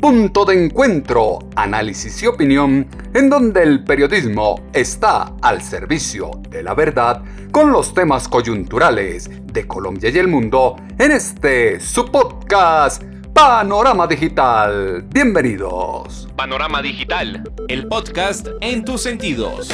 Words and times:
punto 0.00 0.46
de 0.46 0.64
encuentro, 0.64 1.40
análisis 1.56 2.22
y 2.22 2.26
opinión, 2.26 2.86
en 3.12 3.28
donde 3.28 3.62
el 3.62 3.84
periodismo 3.84 4.62
está 4.72 5.34
al 5.42 5.60
servicio 5.60 6.30
de 6.48 6.62
la 6.62 6.72
verdad 6.72 7.22
con 7.52 7.70
los 7.70 7.92
temas 7.92 8.26
coyunturales 8.26 9.30
de 9.52 9.66
Colombia 9.66 10.08
y 10.08 10.16
el 10.16 10.28
mundo 10.28 10.76
en 10.98 11.12
este 11.12 11.80
su 11.80 12.06
podcast 12.06 13.02
Panorama 13.34 14.06
Digital. 14.06 15.04
Bienvenidos. 15.12 16.30
Panorama 16.34 16.80
Digital, 16.80 17.52
el 17.68 17.86
podcast 17.86 18.48
en 18.62 18.86
tus 18.86 19.02
sentidos. 19.02 19.68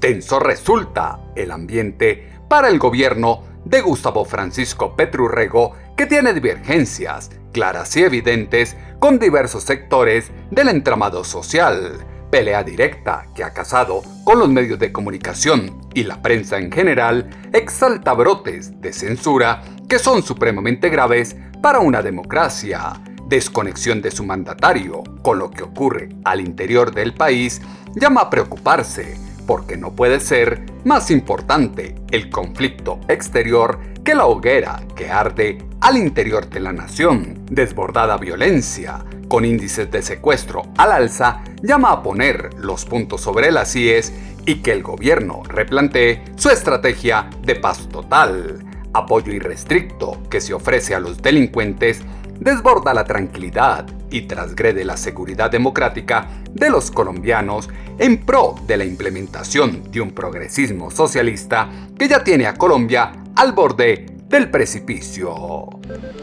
Tenso 0.00 0.38
resulta 0.38 1.20
el 1.34 1.50
ambiente 1.50 2.30
para 2.48 2.70
el 2.70 2.78
gobierno 2.78 3.42
de 3.66 3.80
Gustavo 3.80 4.24
Francisco 4.24 4.94
Petrurrego 4.94 5.72
que 5.96 6.06
tiene 6.06 6.34
divergencias 6.34 7.30
claras 7.52 7.96
y 7.96 8.02
evidentes 8.02 8.76
con 8.98 9.18
diversos 9.18 9.62
sectores 9.62 10.30
del 10.50 10.68
entramado 10.68 11.24
social, 11.24 12.04
pelea 12.30 12.62
directa 12.62 13.26
que 13.34 13.44
ha 13.44 13.54
casado 13.54 14.02
con 14.24 14.38
los 14.38 14.48
medios 14.48 14.78
de 14.78 14.92
comunicación 14.92 15.80
y 15.94 16.04
la 16.04 16.20
prensa 16.20 16.58
en 16.58 16.70
general, 16.70 17.30
exalta 17.52 18.12
brotes 18.12 18.80
de 18.80 18.92
censura 18.92 19.62
que 19.88 19.98
son 19.98 20.22
supremamente 20.22 20.90
graves 20.90 21.36
para 21.62 21.78
una 21.78 22.02
democracia, 22.02 23.00
desconexión 23.26 24.02
de 24.02 24.10
su 24.10 24.24
mandatario 24.24 25.02
con 25.22 25.38
lo 25.38 25.50
que 25.50 25.62
ocurre 25.62 26.10
al 26.24 26.40
interior 26.40 26.94
del 26.94 27.14
país, 27.14 27.62
llama 27.94 28.22
a 28.22 28.30
preocuparse 28.30 29.16
porque 29.46 29.76
no 29.76 29.94
puede 29.94 30.20
ser 30.20 30.66
más 30.84 31.10
importante 31.10 31.94
el 32.10 32.28
conflicto 32.30 33.00
exterior 33.08 33.78
que 34.06 34.14
la 34.14 34.26
hoguera 34.26 34.80
que 34.94 35.10
arde 35.10 35.58
al 35.80 35.96
interior 35.96 36.48
de 36.48 36.60
la 36.60 36.72
nación. 36.72 37.44
Desbordada 37.50 38.16
violencia, 38.16 39.04
con 39.26 39.44
índices 39.44 39.90
de 39.90 40.00
secuestro 40.00 40.62
al 40.78 40.92
alza, 40.92 41.42
llama 41.60 41.90
a 41.90 42.02
poner 42.04 42.50
los 42.56 42.84
puntos 42.84 43.20
sobre 43.20 43.50
las 43.50 43.74
IES 43.74 44.12
y 44.46 44.62
que 44.62 44.70
el 44.70 44.84
gobierno 44.84 45.42
replantee 45.48 46.22
su 46.36 46.50
estrategia 46.50 47.28
de 47.42 47.56
paz 47.56 47.88
total. 47.88 48.64
Apoyo 48.92 49.32
irrestricto 49.32 50.22
que 50.30 50.40
se 50.40 50.54
ofrece 50.54 50.94
a 50.94 51.00
los 51.00 51.20
delincuentes 51.20 52.00
desborda 52.38 52.94
la 52.94 53.02
tranquilidad 53.02 53.86
y 54.08 54.22
transgrede 54.22 54.84
la 54.84 54.96
seguridad 54.96 55.50
democrática 55.50 56.28
de 56.52 56.70
los 56.70 56.92
colombianos 56.92 57.68
en 57.98 58.24
pro 58.24 58.54
de 58.68 58.76
la 58.76 58.84
implementación 58.84 59.90
de 59.90 60.00
un 60.00 60.12
progresismo 60.12 60.92
socialista 60.92 61.68
que 61.98 62.06
ya 62.06 62.22
tiene 62.22 62.46
a 62.46 62.54
Colombia 62.54 63.25
al 63.36 63.52
borde 63.52 64.06
del 64.28 64.50
precipicio. 64.50 65.68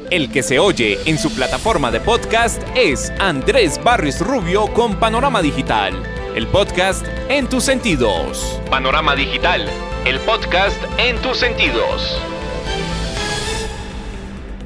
El 0.10 0.32
que 0.32 0.44
se 0.44 0.60
oye 0.60 0.98
en 1.06 1.18
su 1.18 1.34
plataforma 1.34 1.92
de 1.92 2.00
podcast 2.00 2.62
es 2.76 3.12
Andrés 3.20 3.80
Barris 3.84 4.20
Rubio 4.20 4.66
con 4.74 5.00
Panorama 5.00 5.42
Digital, 5.42 5.94
el 6.36 6.48
podcast 6.48 7.06
en 7.30 7.48
tus 7.48 7.64
sentidos. 7.64 8.60
Panorama 8.70 9.16
Digital, 9.16 9.70
el 10.06 10.20
podcast 10.22 10.82
en 10.98 11.22
tus 11.22 11.38
sentidos. 11.38 12.20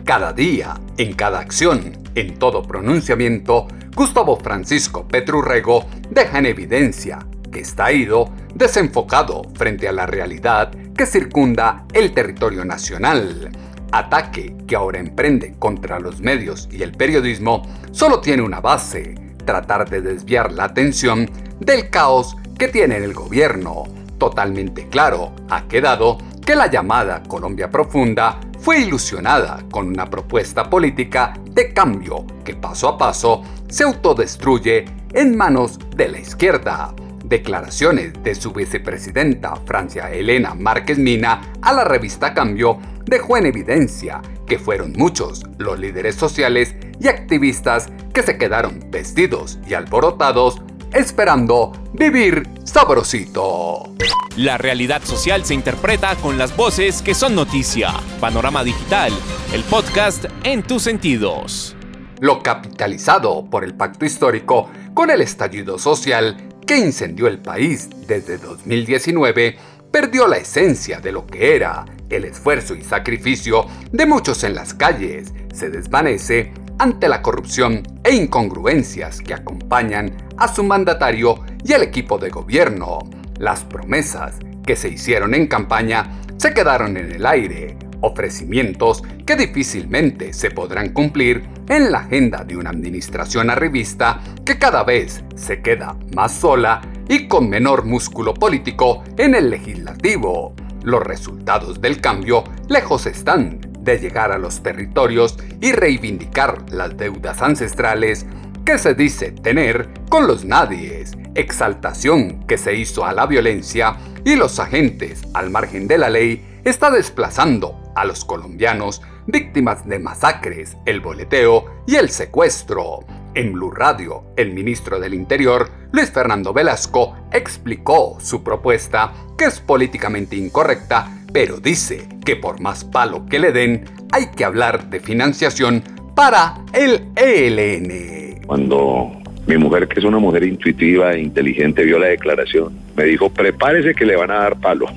Cada 0.05 0.31
día, 0.31 0.79
en 0.97 1.13
cada 1.13 1.39
acción, 1.39 1.97
en 2.15 2.39
todo 2.39 2.63
pronunciamiento, 2.63 3.67
Gustavo 3.93 4.37
Francisco 4.37 5.05
Petrurrego 5.05 5.85
deja 6.09 6.39
en 6.39 6.45
evidencia 6.45 7.19
que 7.51 7.59
está 7.59 7.91
ido 7.91 8.31
desenfocado 8.57 9.43
frente 9.53 9.87
a 9.87 9.91
la 9.91 10.07
realidad 10.07 10.71
que 10.95 11.05
circunda 11.05 11.85
el 11.93 12.11
territorio 12.11 12.65
nacional. 12.65 13.51
Ataque 13.91 14.55
que 14.67 14.75
ahora 14.75 14.99
emprende 14.99 15.55
contra 15.59 15.99
los 15.99 16.19
medios 16.19 16.67
y 16.71 16.81
el 16.81 16.91
periodismo 16.91 17.61
solo 17.91 18.19
tiene 18.19 18.41
una 18.41 18.59
base, 18.59 19.15
tratar 19.45 19.89
de 19.89 20.01
desviar 20.01 20.51
la 20.51 20.65
atención 20.65 21.29
del 21.59 21.89
caos 21.89 22.35
que 22.57 22.67
tiene 22.67 22.97
el 22.97 23.13
gobierno. 23.13 23.83
Totalmente 24.17 24.89
claro 24.89 25.33
ha 25.49 25.67
quedado 25.67 26.17
que 26.43 26.55
la 26.55 26.67
llamada 26.67 27.21
Colombia 27.23 27.69
Profunda 27.69 28.39
fue 28.59 28.79
ilusionada 28.79 29.63
con 29.69 29.87
una 29.87 30.09
propuesta 30.09 30.69
política 30.69 31.33
de 31.51 31.73
cambio 31.73 32.25
que 32.43 32.55
paso 32.55 32.89
a 32.89 32.97
paso 32.97 33.43
se 33.69 33.83
autodestruye 33.83 34.85
en 35.13 35.37
manos 35.37 35.77
de 35.95 36.07
la 36.07 36.19
izquierda. 36.19 36.93
Declaraciones 37.27 38.13
de 38.23 38.35
su 38.35 38.53
vicepresidenta 38.53 39.57
Francia 39.65 40.09
Elena 40.09 40.53
Márquez 40.53 40.97
Mina 40.97 41.41
a 41.61 41.73
la 41.73 41.83
revista 41.83 42.33
Cambio 42.33 42.79
dejó 43.03 43.35
en 43.35 43.47
evidencia 43.47 44.21
que 44.45 44.57
fueron 44.57 44.93
muchos 44.93 45.43
los 45.57 45.77
líderes 45.77 46.15
sociales 46.15 46.73
y 47.01 47.09
activistas 47.09 47.89
que 48.13 48.23
se 48.23 48.37
quedaron 48.37 48.79
vestidos 48.89 49.59
y 49.67 49.73
alborotados 49.73 50.61
esperando 50.93 51.73
vivir 51.91 52.47
sabrosito. 52.63 53.93
La 54.37 54.57
realidad 54.57 55.03
social 55.03 55.43
se 55.43 55.53
interpreta 55.53 56.15
con 56.15 56.37
las 56.37 56.55
voces 56.55 57.01
que 57.01 57.13
son 57.13 57.35
noticia. 57.35 57.91
Panorama 58.21 58.63
Digital, 58.63 59.11
el 59.51 59.63
podcast 59.63 60.27
en 60.43 60.63
tus 60.63 60.83
sentidos. 60.83 61.75
Lo 62.21 62.41
capitalizado 62.41 63.45
por 63.49 63.65
el 63.65 63.75
pacto 63.75 64.05
histórico 64.05 64.69
con 64.93 65.09
el 65.11 65.19
estallido 65.19 65.77
social 65.77 66.37
que 66.67 66.77
incendió 66.77 67.27
el 67.27 67.39
país 67.39 67.89
desde 68.07 68.37
2019 68.37 69.57
perdió 69.89 70.27
la 70.27 70.37
esencia 70.37 70.99
de 70.99 71.13
lo 71.13 71.25
que 71.25 71.55
era 71.55 71.85
el 72.09 72.25
esfuerzo 72.25 72.75
y 72.75 72.83
sacrificio 72.83 73.65
de 73.91 74.05
muchos 74.05 74.43
en 74.43 74.53
las 74.53 74.73
calles, 74.73 75.33
se 75.53 75.69
desvanece 75.69 76.51
ante 76.77 77.07
la 77.07 77.21
corrupción 77.21 77.83
e 78.03 78.13
incongruencias 78.13 79.21
que 79.21 79.33
acompañan 79.33 80.15
a 80.37 80.53
su 80.53 80.63
mandatario 80.63 81.39
y 81.63 81.73
al 81.73 81.83
equipo 81.83 82.17
de 82.17 82.29
gobierno. 82.29 82.99
Las 83.39 83.63
promesas 83.63 84.35
que 84.65 84.75
se 84.75 84.89
hicieron 84.89 85.33
en 85.33 85.47
campaña 85.47 86.21
se 86.37 86.53
quedaron 86.53 86.97
en 86.97 87.11
el 87.13 87.25
aire, 87.25 87.77
ofrecimientos 88.01 89.03
que 89.25 89.35
difícilmente 89.35 90.33
se 90.33 90.51
podrán 90.51 90.89
cumplir 90.89 91.47
en 91.69 91.91
la 91.91 91.99
agenda 91.99 92.43
de 92.43 92.57
una 92.57 92.69
administración 92.69 93.49
arribista 93.49 94.21
que 94.45 94.57
cada 94.57 94.83
vez 94.83 95.23
se 95.35 95.61
queda 95.61 95.97
más 96.15 96.33
sola 96.33 96.81
y 97.09 97.27
con 97.27 97.49
menor 97.49 97.85
músculo 97.85 98.33
político 98.33 99.03
en 99.17 99.35
el 99.35 99.49
legislativo. 99.49 100.53
Los 100.83 101.03
resultados 101.03 101.81
del 101.81 101.99
cambio 101.99 102.43
lejos 102.69 103.05
están 103.05 103.59
de 103.81 103.99
llegar 103.99 104.31
a 104.31 104.37
los 104.37 104.61
territorios 104.61 105.37
y 105.61 105.71
reivindicar 105.71 106.69
las 106.71 106.95
deudas 106.97 107.41
ancestrales 107.41 108.25
que 108.65 108.77
se 108.77 108.93
dice 108.93 109.31
tener 109.31 109.89
con 110.09 110.27
los 110.27 110.43
nadies, 110.43 111.17
exaltación 111.35 112.45
que 112.47 112.57
se 112.57 112.75
hizo 112.75 113.05
a 113.05 113.13
la 113.13 113.25
violencia 113.25 113.95
y 114.25 114.35
los 114.35 114.59
agentes 114.59 115.21
al 115.33 115.49
margen 115.49 115.87
de 115.87 115.97
la 115.97 116.09
ley 116.09 116.61
está 116.65 116.91
desplazando 116.91 117.86
a 117.97 118.05
los 118.05 118.23
colombianos 118.23 119.01
víctimas 119.25 119.85
de 119.87 119.99
masacres, 119.99 120.77
el 120.85 121.01
boleteo 121.01 121.65
y 121.85 121.95
el 121.95 122.09
secuestro. 122.09 122.99
En 123.33 123.53
Blue 123.53 123.71
Radio, 123.71 124.23
el 124.37 124.53
ministro 124.53 124.99
del 124.99 125.13
Interior, 125.13 125.69
Luis 125.91 126.11
Fernando 126.11 126.53
Velasco, 126.53 127.15
explicó 127.31 128.17
su 128.19 128.43
propuesta, 128.43 129.13
que 129.37 129.45
es 129.45 129.59
políticamente 129.59 130.35
incorrecta, 130.35 131.11
pero 131.33 131.59
dice 131.59 132.07
que 132.23 132.35
por 132.35 132.61
más 132.61 132.85
palo 132.85 133.25
que 133.25 133.39
le 133.39 133.51
den, 133.51 133.85
hay 134.11 134.27
que 134.27 134.45
hablar 134.45 134.89
de 134.89 134.99
financiación 134.99 135.83
para 136.15 136.55
el 136.73 137.09
ELN. 137.15 138.41
Cuando 138.47 139.11
Mi 139.47 139.57
mujer, 139.57 139.87
que 139.87 139.99
es 139.99 140.05
una 140.05 140.19
mujer 140.19 140.43
intuitiva 140.43 141.13
e 141.13 141.21
inteligente, 141.21 141.83
vio 141.83 141.97
la 141.99 142.07
declaración. 142.07 142.77
Me 142.97 143.05
dijo, 143.05 143.29
prepárese 143.29 143.95
que 143.95 144.05
le 144.05 144.17
van 144.17 144.29
a 144.29 144.39
dar 144.39 144.59
palo. 144.59 144.87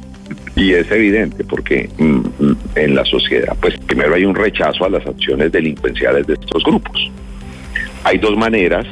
Y 0.61 0.75
es 0.75 0.91
evidente 0.91 1.43
porque 1.43 1.89
mm, 1.97 2.05
mm, 2.05 2.57
en 2.75 2.95
la 2.95 3.03
sociedad, 3.07 3.57
pues 3.63 3.79
primero 3.79 4.15
hay 4.15 4.27
un 4.27 4.35
rechazo 4.35 4.85
a 4.85 4.91
las 4.91 5.07
acciones 5.07 5.51
delincuenciales 5.51 6.27
de 6.27 6.35
estos 6.35 6.63
grupos. 6.63 7.11
Hay 8.05 8.19
dos 8.19 8.37
maneras 8.37 8.85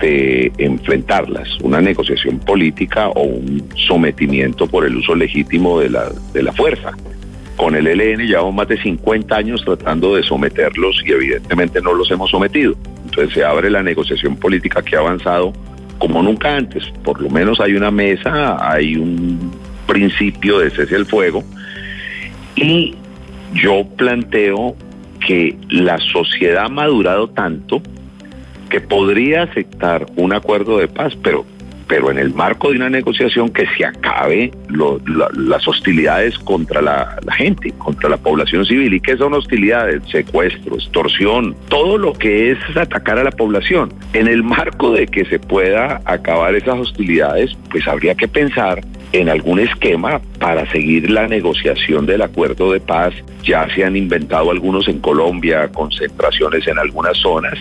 de 0.00 0.50
enfrentarlas, 0.56 1.60
una 1.60 1.82
negociación 1.82 2.38
política 2.38 3.10
o 3.10 3.22
un 3.22 3.68
sometimiento 3.76 4.66
por 4.66 4.86
el 4.86 4.96
uso 4.96 5.14
legítimo 5.14 5.78
de 5.78 5.90
la, 5.90 6.10
de 6.32 6.42
la 6.42 6.54
fuerza. 6.54 6.92
Con 7.56 7.76
el 7.76 7.86
ELN 7.86 8.26
llevamos 8.26 8.54
más 8.54 8.68
de 8.68 8.80
50 8.80 9.36
años 9.36 9.62
tratando 9.62 10.16
de 10.16 10.22
someterlos 10.22 11.02
y 11.04 11.12
evidentemente 11.12 11.82
no 11.82 11.92
los 11.92 12.10
hemos 12.10 12.30
sometido. 12.30 12.74
Entonces 13.04 13.34
se 13.34 13.44
abre 13.44 13.68
la 13.68 13.82
negociación 13.82 14.36
política 14.36 14.80
que 14.80 14.96
ha 14.96 15.00
avanzado 15.00 15.52
como 15.98 16.22
nunca 16.22 16.56
antes. 16.56 16.82
Por 17.04 17.20
lo 17.20 17.28
menos 17.28 17.60
hay 17.60 17.74
una 17.74 17.90
mesa, 17.90 18.56
hay 18.58 18.96
un 18.96 19.52
principio 19.86 20.58
de 20.58 20.70
cese 20.70 20.96
al 20.96 21.06
fuego 21.06 21.44
y 22.56 22.94
yo 23.52 23.86
planteo 23.96 24.76
que 25.26 25.56
la 25.70 25.98
sociedad 25.98 26.66
ha 26.66 26.68
madurado 26.68 27.28
tanto 27.28 27.82
que 28.68 28.80
podría 28.80 29.44
aceptar 29.44 30.06
un 30.16 30.32
acuerdo 30.32 30.78
de 30.78 30.88
paz, 30.88 31.16
pero 31.22 31.44
pero 31.86 32.10
en 32.10 32.18
el 32.18 32.32
marco 32.32 32.70
de 32.70 32.76
una 32.76 32.88
negociación 32.88 33.50
que 33.50 33.66
se 33.76 33.84
acabe 33.84 34.50
las 35.36 35.66
hostilidades 35.68 36.38
contra 36.38 36.80
la, 36.80 37.16
gente, 37.36 37.72
contra 37.78 38.08
la 38.08 38.16
población 38.16 38.64
civil. 38.64 38.94
¿Y 38.94 39.00
qué 39.00 39.16
son 39.16 39.34
hostilidades? 39.34 40.02
Secuestro, 40.10 40.76
extorsión, 40.76 41.54
todo 41.68 41.98
lo 41.98 42.12
que 42.12 42.52
es 42.52 42.58
atacar 42.76 43.18
a 43.18 43.24
la 43.24 43.30
población. 43.30 43.92
En 44.12 44.28
el 44.28 44.42
marco 44.42 44.92
de 44.92 45.06
que 45.06 45.24
se 45.26 45.38
pueda 45.38 46.00
acabar 46.04 46.54
esas 46.54 46.78
hostilidades, 46.78 47.56
pues 47.70 47.86
habría 47.86 48.14
que 48.14 48.28
pensar 48.28 48.80
en 49.14 49.28
algún 49.28 49.60
esquema 49.60 50.20
para 50.38 50.70
seguir 50.70 51.10
la 51.10 51.26
negociación 51.26 52.06
del 52.06 52.22
acuerdo 52.22 52.72
de 52.72 52.80
paz. 52.80 53.14
Ya 53.42 53.68
se 53.74 53.84
han 53.84 53.96
inventado 53.96 54.50
algunos 54.50 54.88
en 54.88 54.98
Colombia, 55.00 55.70
concentraciones 55.72 56.66
en 56.66 56.78
algunas 56.78 57.16
zonas. 57.18 57.58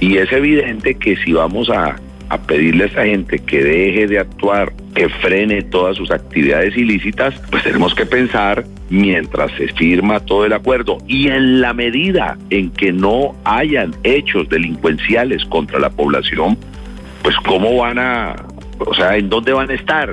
Y 0.00 0.18
es 0.18 0.30
evidente 0.32 0.94
que 0.94 1.16
si 1.16 1.32
vamos 1.32 1.70
a 1.70 1.96
a 2.32 2.38
pedirle 2.38 2.84
a 2.84 2.86
esa 2.86 3.04
gente 3.04 3.38
que 3.40 3.62
deje 3.62 4.06
de 4.06 4.18
actuar, 4.18 4.72
que 4.94 5.06
frene 5.10 5.60
todas 5.60 5.98
sus 5.98 6.10
actividades 6.10 6.74
ilícitas, 6.78 7.34
pues 7.50 7.62
tenemos 7.62 7.94
que 7.94 8.06
pensar 8.06 8.64
mientras 8.88 9.52
se 9.58 9.68
firma 9.68 10.18
todo 10.20 10.46
el 10.46 10.54
acuerdo 10.54 10.96
y 11.06 11.28
en 11.28 11.60
la 11.60 11.74
medida 11.74 12.38
en 12.48 12.70
que 12.70 12.90
no 12.90 13.36
hayan 13.44 13.94
hechos 14.02 14.48
delincuenciales 14.48 15.44
contra 15.44 15.78
la 15.78 15.90
población, 15.90 16.56
pues 17.22 17.36
cómo 17.44 17.76
van 17.76 17.98
a, 17.98 18.34
o 18.78 18.94
sea, 18.94 19.18
en 19.18 19.28
dónde 19.28 19.52
van 19.52 19.70
a 19.70 19.74
estar, 19.74 20.08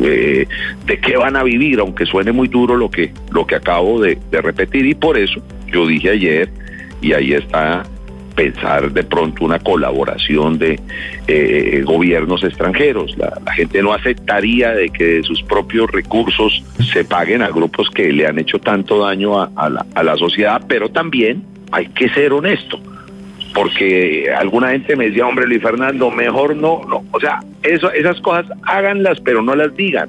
eh, 0.00 0.46
de 0.86 1.00
qué 1.00 1.16
van 1.16 1.36
a 1.36 1.42
vivir, 1.42 1.80
aunque 1.80 2.06
suene 2.06 2.32
muy 2.32 2.48
duro 2.48 2.76
lo 2.76 2.90
que, 2.90 3.12
lo 3.30 3.46
que 3.46 3.56
acabo 3.56 4.00
de, 4.00 4.18
repetir 4.30 4.86
y 4.86 4.94
por 4.94 5.18
eso 5.18 5.40
yo 5.66 5.86
dije 5.86 6.10
ayer, 6.10 6.50
y 7.00 7.12
ahí 7.12 7.32
está 7.32 7.84
pensar 8.34 8.92
de 8.92 9.04
pronto 9.04 9.44
una 9.44 9.60
colaboración 9.60 10.58
de 10.58 10.80
eh, 11.28 11.82
gobiernos 11.84 12.42
extranjeros. 12.42 13.16
La, 13.16 13.32
gente 13.52 13.80
no 13.80 13.92
aceptaría 13.92 14.72
de 14.72 14.90
que 14.90 15.04
de 15.04 15.22
sus 15.22 15.42
propios 15.42 15.90
recursos 15.90 16.64
se 16.92 17.04
paguen 17.04 17.42
a 17.42 17.48
grupos 17.48 17.88
que 17.90 18.12
le 18.12 18.26
han 18.26 18.38
hecho 18.38 18.58
tanto 18.58 19.04
daño 19.04 19.40
a, 19.40 19.70
la, 19.70 19.86
a 19.94 20.02
la 20.02 20.16
sociedad, 20.16 20.62
pero 20.68 20.88
también 20.88 21.44
hay 21.70 21.86
que 21.86 22.08
ser 22.08 22.32
honesto 22.32 22.80
porque 23.54 24.30
alguna 24.36 24.70
gente 24.70 24.96
me 24.96 25.06
decía, 25.06 25.26
hombre 25.26 25.46
Luis 25.46 25.62
Fernando, 25.62 26.10
mejor 26.10 26.56
no, 26.56 26.82
no, 26.88 27.04
o 27.12 27.20
sea, 27.20 27.40
eso, 27.62 27.90
esas 27.92 28.20
cosas 28.20 28.46
háganlas, 28.64 29.20
pero 29.20 29.42
no 29.42 29.54
las 29.54 29.74
digan. 29.76 30.08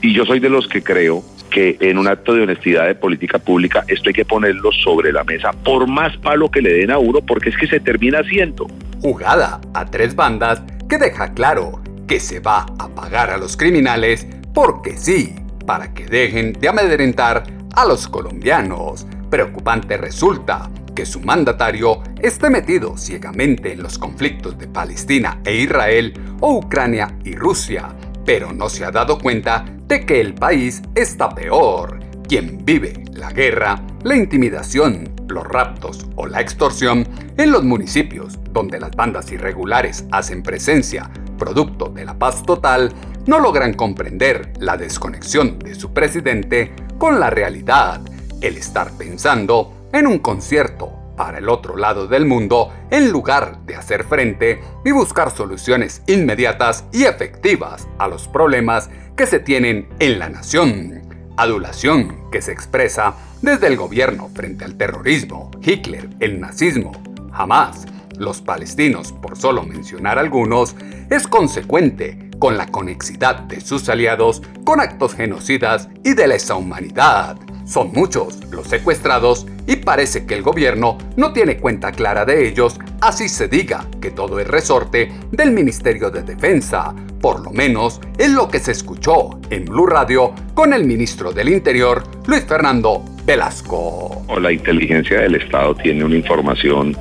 Y 0.00 0.14
yo 0.14 0.24
soy 0.24 0.40
de 0.40 0.48
los 0.48 0.66
que 0.66 0.82
creo 0.82 1.22
que 1.50 1.76
en 1.80 1.98
un 1.98 2.08
acto 2.08 2.34
de 2.34 2.42
honestidad 2.42 2.86
de 2.86 2.94
política 2.94 3.38
pública 3.38 3.84
esto 3.86 4.08
hay 4.08 4.14
que 4.14 4.24
ponerlo 4.24 4.72
sobre 4.72 5.12
la 5.12 5.22
mesa, 5.22 5.52
por 5.52 5.86
más 5.86 6.16
palo 6.16 6.50
que 6.50 6.62
le 6.62 6.72
den 6.72 6.90
a 6.90 6.98
uno, 6.98 7.20
porque 7.20 7.50
es 7.50 7.56
que 7.58 7.66
se 7.66 7.78
termina 7.78 8.20
haciendo. 8.20 8.66
Jugada 9.02 9.60
a 9.74 9.84
tres 9.84 10.16
bandas 10.16 10.62
que 10.88 10.96
deja 10.96 11.34
claro 11.34 11.82
que 12.08 12.18
se 12.18 12.40
va 12.40 12.66
a 12.78 12.88
pagar 12.88 13.30
a 13.30 13.36
los 13.36 13.56
criminales 13.56 14.26
porque 14.54 14.96
sí, 14.96 15.34
para 15.66 15.92
que 15.92 16.06
dejen 16.06 16.54
de 16.54 16.68
amedrentar 16.68 17.44
a 17.74 17.84
los 17.84 18.08
colombianos. 18.08 19.06
Preocupante 19.30 19.96
resulta 19.98 20.70
que 20.94 21.06
su 21.06 21.20
mandatario 21.20 22.02
esté 22.20 22.50
metido 22.50 22.96
ciegamente 22.96 23.72
en 23.72 23.82
los 23.82 23.98
conflictos 23.98 24.58
de 24.58 24.68
Palestina 24.68 25.40
e 25.44 25.56
Israel 25.56 26.12
o 26.40 26.54
Ucrania 26.54 27.16
y 27.24 27.34
Rusia, 27.34 27.94
pero 28.24 28.52
no 28.52 28.68
se 28.68 28.84
ha 28.84 28.90
dado 28.90 29.18
cuenta 29.18 29.64
de 29.86 30.06
que 30.06 30.20
el 30.20 30.34
país 30.34 30.82
está 30.94 31.30
peor. 31.30 32.00
Quien 32.28 32.64
vive 32.64 33.04
la 33.12 33.30
guerra, 33.30 33.82
la 34.04 34.16
intimidación, 34.16 35.12
los 35.28 35.44
raptos 35.44 36.06
o 36.16 36.26
la 36.26 36.40
extorsión 36.40 37.06
en 37.36 37.50
los 37.50 37.64
municipios 37.64 38.38
donde 38.52 38.78
las 38.78 38.92
bandas 38.92 39.32
irregulares 39.32 40.04
hacen 40.10 40.42
presencia, 40.42 41.10
producto 41.38 41.86
de 41.86 42.04
la 42.04 42.18
paz 42.18 42.42
total, 42.42 42.92
no 43.26 43.38
logran 43.38 43.74
comprender 43.74 44.52
la 44.58 44.76
desconexión 44.76 45.58
de 45.58 45.74
su 45.74 45.92
presidente 45.92 46.72
con 46.98 47.20
la 47.20 47.30
realidad, 47.30 48.00
el 48.40 48.56
estar 48.56 48.92
pensando 48.96 49.81
en 49.92 50.06
un 50.06 50.18
concierto 50.18 50.92
para 51.16 51.38
el 51.38 51.48
otro 51.48 51.76
lado 51.76 52.06
del 52.06 52.26
mundo 52.26 52.72
en 52.90 53.10
lugar 53.10 53.60
de 53.66 53.76
hacer 53.76 54.04
frente 54.04 54.60
y 54.84 54.90
buscar 54.90 55.30
soluciones 55.30 56.02
inmediatas 56.06 56.84
y 56.92 57.04
efectivas 57.04 57.86
a 57.98 58.08
los 58.08 58.28
problemas 58.28 58.90
que 59.16 59.26
se 59.26 59.38
tienen 59.38 59.88
en 59.98 60.18
la 60.18 60.28
nación. 60.28 61.02
Adulación 61.36 62.30
que 62.30 62.42
se 62.42 62.52
expresa 62.52 63.14
desde 63.40 63.66
el 63.66 63.76
gobierno 63.76 64.30
frente 64.34 64.64
al 64.64 64.76
terrorismo, 64.76 65.50
Hitler, 65.62 66.08
el 66.20 66.40
nazismo, 66.40 66.92
jamás 67.32 67.86
los 68.18 68.40
palestinos, 68.40 69.12
por 69.12 69.36
solo 69.36 69.62
mencionar 69.62 70.18
algunos, 70.18 70.76
es 71.10 71.26
consecuente 71.26 72.30
con 72.38 72.56
la 72.56 72.66
conexidad 72.66 73.40
de 73.40 73.60
sus 73.60 73.88
aliados 73.88 74.42
con 74.64 74.80
actos 74.80 75.14
genocidas 75.14 75.88
y 76.04 76.14
de 76.14 76.28
lesa 76.28 76.54
humanidad. 76.54 77.36
Son 77.72 77.90
muchos 77.94 78.38
los 78.50 78.66
secuestrados 78.66 79.46
y 79.66 79.76
parece 79.76 80.26
que 80.26 80.34
el 80.34 80.42
gobierno 80.42 80.98
no 81.16 81.32
tiene 81.32 81.56
cuenta 81.56 81.90
clara 81.90 82.26
de 82.26 82.46
ellos, 82.46 82.78
así 83.00 83.30
se 83.30 83.48
diga 83.48 83.86
que 83.98 84.10
todo 84.10 84.38
es 84.40 84.46
resorte 84.46 85.10
del 85.30 85.52
Ministerio 85.52 86.10
de 86.10 86.20
Defensa. 86.20 86.94
Por 87.22 87.42
lo 87.42 87.50
menos 87.50 87.98
es 88.18 88.30
lo 88.30 88.48
que 88.48 88.58
se 88.58 88.72
escuchó 88.72 89.40
en 89.48 89.64
Blue 89.64 89.86
Radio 89.86 90.34
con 90.52 90.74
el 90.74 90.84
ministro 90.84 91.32
del 91.32 91.48
Interior, 91.48 92.02
Luis 92.26 92.44
Fernando 92.44 93.06
Velasco. 93.24 94.22
La 94.38 94.52
inteligencia 94.52 95.22
del 95.22 95.36
Estado 95.36 95.74
tiene 95.74 96.04
una 96.04 96.16
información 96.16 96.94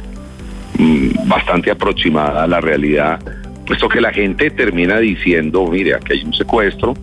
mm, 0.78 1.28
bastante 1.28 1.72
aproximada 1.72 2.44
a 2.44 2.48
la 2.48 2.62
realidad, 2.62 3.20
puesto 3.68 3.90
que 3.90 4.00
la 4.00 4.14
gente 4.14 4.50
termina 4.52 5.00
diciendo, 5.00 5.68
mire, 5.68 5.96
aquí 5.96 6.14
hay 6.14 6.24
un 6.24 6.34
secuestro, 6.34 6.94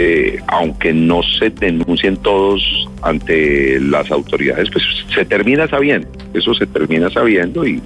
eh, 0.00 0.38
aunque 0.46 0.92
no 0.92 1.22
se 1.24 1.50
denuncien 1.50 2.16
todos 2.18 2.88
ante 3.02 3.80
las 3.80 4.08
autoridades, 4.12 4.70
pues 4.70 4.84
se 5.12 5.24
termina 5.24 5.66
sabiendo, 5.66 6.08
eso 6.34 6.54
se 6.54 6.66
termina 6.66 7.10
sabiendo 7.10 7.66
y, 7.66 7.82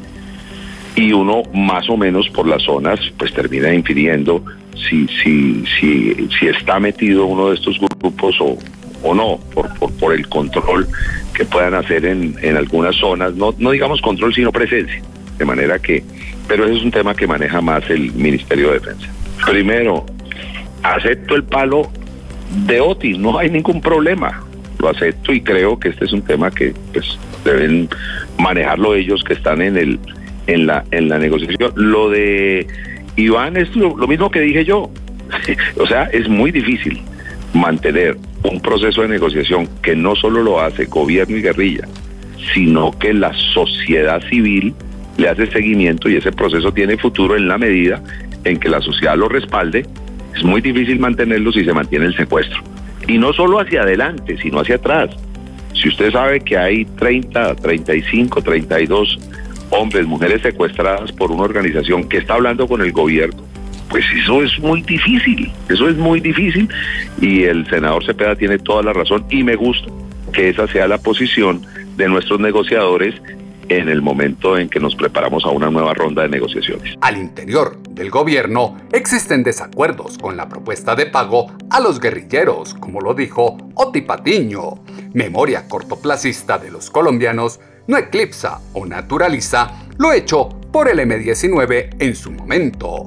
y 0.95 1.13
uno 1.15 1.43
más 1.55 1.89
o 1.89 1.97
menos 1.97 2.29
por 2.29 2.47
las 2.47 2.63
zonas 2.65 3.01
pues 3.17 3.33
termina 3.33 3.73
infiriendo 3.73 4.45
si, 4.77 5.09
si, 5.23 5.65
si, 5.81 6.29
si 6.39 6.49
está 6.49 6.79
metido 6.79 7.25
uno 7.25 7.49
de 7.49 7.55
estos 7.55 7.79
grupos 7.79 8.37
o, 8.41 8.59
o 9.03 9.15
no, 9.15 9.39
por, 9.55 9.73
por, 9.79 9.91
por, 9.95 10.13
el 10.13 10.29
control 10.29 10.87
que 11.35 11.47
puedan 11.47 11.73
hacer 11.73 12.05
en, 12.05 12.37
en 12.43 12.59
algunas 12.59 12.95
zonas, 12.97 13.35
no, 13.37 13.55
no 13.57 13.71
digamos 13.71 14.03
control, 14.03 14.35
sino 14.35 14.53
presencia. 14.53 15.01
De 15.39 15.47
manera 15.47 15.79
que, 15.79 16.05
pero 16.47 16.67
ese 16.67 16.77
es 16.77 16.83
un 16.83 16.91
tema 16.91 17.15
que 17.15 17.27
maneja 17.27 17.63
más 17.63 17.89
el 17.89 18.13
Ministerio 18.13 18.69
de 18.69 18.81
Defensa. 18.81 19.09
Primero, 19.47 20.05
acepto 20.83 21.35
el 21.37 21.45
palo 21.45 21.91
de 22.67 22.81
Otis, 22.81 23.19
no 23.19 23.39
hay 23.39 23.51
ningún 23.51 23.81
problema. 23.81 24.43
Lo 24.79 24.89
acepto 24.89 25.33
y 25.33 25.41
creo 25.41 25.79
que 25.79 25.91
este 25.91 26.05
es 26.05 26.13
un 26.13 26.23
tema 26.23 26.51
que 26.51 26.75
pues 26.93 27.19
deben 27.45 27.89
manejarlo 28.39 28.95
ellos 28.95 29.23
que 29.25 29.35
están 29.35 29.63
en 29.63 29.77
el 29.77 29.99
en 30.47 30.67
la 30.67 30.85
en 30.91 31.09
la 31.09 31.19
negociación. 31.19 31.73
Lo 31.77 32.11
de 32.11 32.67
Iván 33.17 33.57
es 33.57 33.75
lo, 33.77 33.95
mismo 34.07 34.31
que 34.31 34.41
dije 34.41 34.65
yo. 34.65 34.91
o 35.79 35.87
sea, 35.87 36.05
es 36.05 36.29
muy 36.29 36.51
difícil 36.51 37.01
mantener 37.55 38.17
un 38.45 38.61
proceso 38.61 39.03
de 39.03 39.09
negociación 39.09 39.69
que 39.83 39.95
no 39.95 40.17
solo 40.17 40.43
lo 40.43 40.61
hace 40.61 40.87
gobierno 40.87 41.37
y 41.37 41.43
guerrilla, 41.43 41.87
sino 42.53 42.91
que 42.99 43.15
la 43.15 43.33
sociedad 43.55 44.23
civil 44.29 44.75
le 45.17 45.29
hace 45.29 45.47
seguimiento 45.47 46.09
y 46.09 46.17
ese 46.17 46.33
proceso 46.33 46.73
tiene 46.73 46.97
futuro 46.97 47.37
en 47.37 47.47
la 47.47 47.59
medida 47.59 48.03
en 48.45 48.59
que 48.59 48.69
la 48.69 48.81
sociedad 48.81 49.17
lo 49.17 49.29
respalde 49.29 49.87
es 50.35 50.45
muy 50.45 50.61
difícil 50.61 50.99
mantenerlo 50.99 51.53
si 51.53 51.65
se 51.65 51.73
mantiene 51.73 52.07
el 52.07 52.17
secuestro. 52.17 52.63
Y 53.07 53.19
no 53.19 53.33
solo 53.33 53.61
hacia 53.61 53.83
adelante, 53.83 54.37
sino 54.39 54.61
hacia 54.61 54.77
atrás. 54.77 55.11
Si 55.75 55.89
usted 55.89 56.13
sabe 56.13 56.41
que 56.41 56.57
hay 56.57 56.85
30, 56.85 57.57
35, 57.57 58.43
32 58.43 59.19
hombres, 59.71 60.07
mujeres 60.07 60.43
secuestradas 60.43 61.13
por 61.13 61.31
una 61.31 61.43
organización 61.43 62.09
que 62.09 62.19
está 62.19 62.35
hablando 62.35 62.69
con 62.69 62.83
el 62.83 62.93
gobierno, 62.93 63.43
pues 63.89 64.05
eso 64.23 64.43
es 64.43 64.59
muy 64.59 64.83
difícil, 64.83 65.51
eso 65.69 65.89
es 65.89 65.97
muy 65.97 66.21
difícil 66.21 66.69
y 67.21 67.43
el 67.45 67.69
senador 67.69 68.05
Cepeda 68.05 68.37
tiene 68.37 68.59
toda 68.59 68.83
la 68.83 68.93
razón 68.93 69.25
y 69.29 69.43
me 69.43 69.55
gusta 69.55 69.89
que 70.33 70.49
esa 70.49 70.67
sea 70.69 70.89
la 70.89 70.99
posición 70.99 71.63
de 71.97 72.09
nuestros 72.09 72.41
negociadores 72.41 73.15
en 73.69 73.89
el 73.89 74.03
momento 74.03 74.57
en 74.57 74.69
que 74.69 74.81
nos 74.81 74.95
preparamos 74.95 75.45
a 75.45 75.51
una 75.51 75.71
nueva 75.71 75.95
ronda 75.95 76.23
de 76.23 76.29
negociaciones. 76.29 76.97
Al 77.01 77.17
interior 77.17 77.79
del 77.91 78.11
gobierno 78.11 78.77
existen 78.93 79.43
desacuerdos 79.43 80.19
con 80.19 80.37
la 80.37 80.49
propuesta 80.49 80.95
de 80.95 81.07
pago 81.07 81.53
a 81.71 81.81
los 81.81 82.01
guerrilleros, 82.01 82.75
como 82.75 83.01
lo 83.01 83.15
dijo 83.15 83.57
Oti 83.75 84.03
Patiño. 84.03 84.83
Memoria 85.13 85.69
cortoplacista 85.69 86.59
de 86.59 86.71
los 86.71 86.91
colombianos 86.91 87.61
no 87.87 87.97
eclipsa 87.97 88.61
o 88.73 88.87
naturaliza 88.87 89.73
lo 89.99 90.13
hecho 90.13 90.49
por 90.73 90.89
el 90.89 91.01
M-19 91.01 91.97
en 91.99 92.15
su 92.15 92.33
momento. 92.33 93.07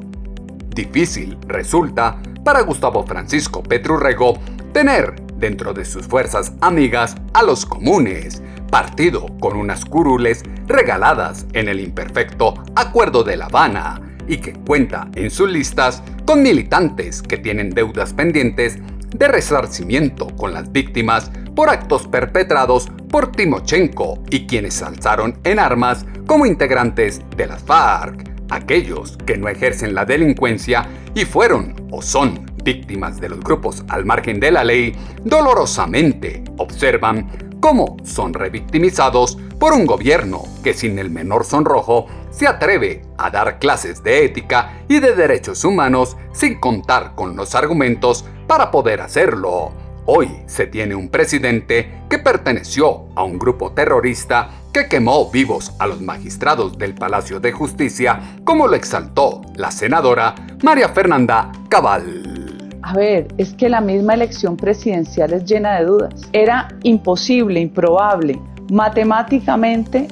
Difícil 0.69 1.37
resulta 1.47 2.21
para 2.43 2.61
Gustavo 2.61 3.05
Francisco 3.05 3.63
Petrurrego 3.63 4.37
tener 4.73 5.15
dentro 5.37 5.73
de 5.73 5.85
sus 5.85 6.05
fuerzas 6.05 6.53
amigas 6.61 7.15
a 7.33 7.43
los 7.43 7.65
comunes, 7.65 8.41
partido 8.67 9.27
con 9.39 9.55
unas 9.57 9.85
curules 9.85 10.43
regaladas 10.67 11.45
en 11.53 11.69
el 11.69 11.79
imperfecto 11.79 12.53
Acuerdo 12.75 13.23
de 13.23 13.37
La 13.37 13.45
Habana 13.45 14.01
y 14.27 14.37
que 14.37 14.53
cuenta 14.53 15.07
en 15.15 15.29
sus 15.29 15.49
listas 15.49 16.03
con 16.25 16.41
militantes 16.41 17.21
que 17.21 17.37
tienen 17.37 17.69
deudas 17.69 18.13
pendientes 18.13 18.77
de 19.15 19.27
resarcimiento 19.27 20.27
con 20.35 20.53
las 20.53 20.71
víctimas 20.71 21.31
por 21.55 21.69
actos 21.69 22.07
perpetrados 22.07 22.87
por 23.09 23.31
Timochenko 23.31 24.19
y 24.29 24.45
quienes 24.45 24.81
alzaron 24.81 25.39
en 25.43 25.59
armas 25.59 26.05
como 26.25 26.45
integrantes 26.45 27.21
de 27.37 27.47
las 27.47 27.63
FARC, 27.63 28.29
aquellos 28.49 29.17
que 29.25 29.37
no 29.37 29.47
ejercen 29.47 29.95
la 29.95 30.05
delincuencia 30.05 30.87
y 31.13 31.23
fueron 31.25 31.75
o 31.91 32.01
son 32.01 32.45
víctimas 32.63 33.21
de 33.21 33.29
los 33.29 33.39
grupos 33.39 33.85
al 33.87 34.05
margen 34.05 34.39
de 34.39 34.51
la 34.51 34.63
ley, 34.63 34.93
dolorosamente 35.23 36.43
observan 36.57 37.27
cómo 37.65 37.97
son 38.03 38.35
revictimizados 38.35 39.39
por 39.57 39.73
un 39.73 39.87
gobierno 39.87 40.43
que 40.63 40.75
sin 40.75 40.99
el 40.99 41.09
menor 41.09 41.45
sonrojo 41.45 42.05
se 42.29 42.45
atreve 42.45 43.01
a 43.17 43.31
dar 43.31 43.57
clases 43.57 44.03
de 44.03 44.23
ética 44.23 44.83
y 44.87 44.99
de 44.99 45.15
derechos 45.15 45.63
humanos 45.63 46.15
sin 46.31 46.59
contar 46.59 47.15
con 47.15 47.35
los 47.35 47.55
argumentos 47.55 48.23
para 48.45 48.69
poder 48.69 49.01
hacerlo. 49.01 49.71
Hoy 50.05 50.43
se 50.45 50.67
tiene 50.67 50.93
un 50.93 51.09
presidente 51.09 52.03
que 52.07 52.19
perteneció 52.19 53.07
a 53.15 53.23
un 53.23 53.39
grupo 53.39 53.71
terrorista 53.71 54.51
que 54.71 54.87
quemó 54.87 55.31
vivos 55.31 55.71
a 55.79 55.87
los 55.87 56.01
magistrados 56.01 56.77
del 56.77 56.93
Palacio 56.93 57.39
de 57.39 57.51
Justicia, 57.51 58.37
como 58.43 58.67
lo 58.67 58.75
exaltó 58.75 59.41
la 59.55 59.71
senadora 59.71 60.35
María 60.61 60.89
Fernanda 60.89 61.51
Cabal. 61.67 62.34
A 62.85 62.93
ver, 62.93 63.29
es 63.39 63.55
que 63.55 63.67
la 63.67 63.81
misma 63.81 64.13
elección 64.13 64.55
presidencial 64.55 65.33
es 65.33 65.45
llena 65.45 65.79
de 65.79 65.85
dudas. 65.85 66.21
Era 66.31 66.67
imposible, 66.83 67.59
improbable, 67.59 68.39
matemáticamente 68.71 70.07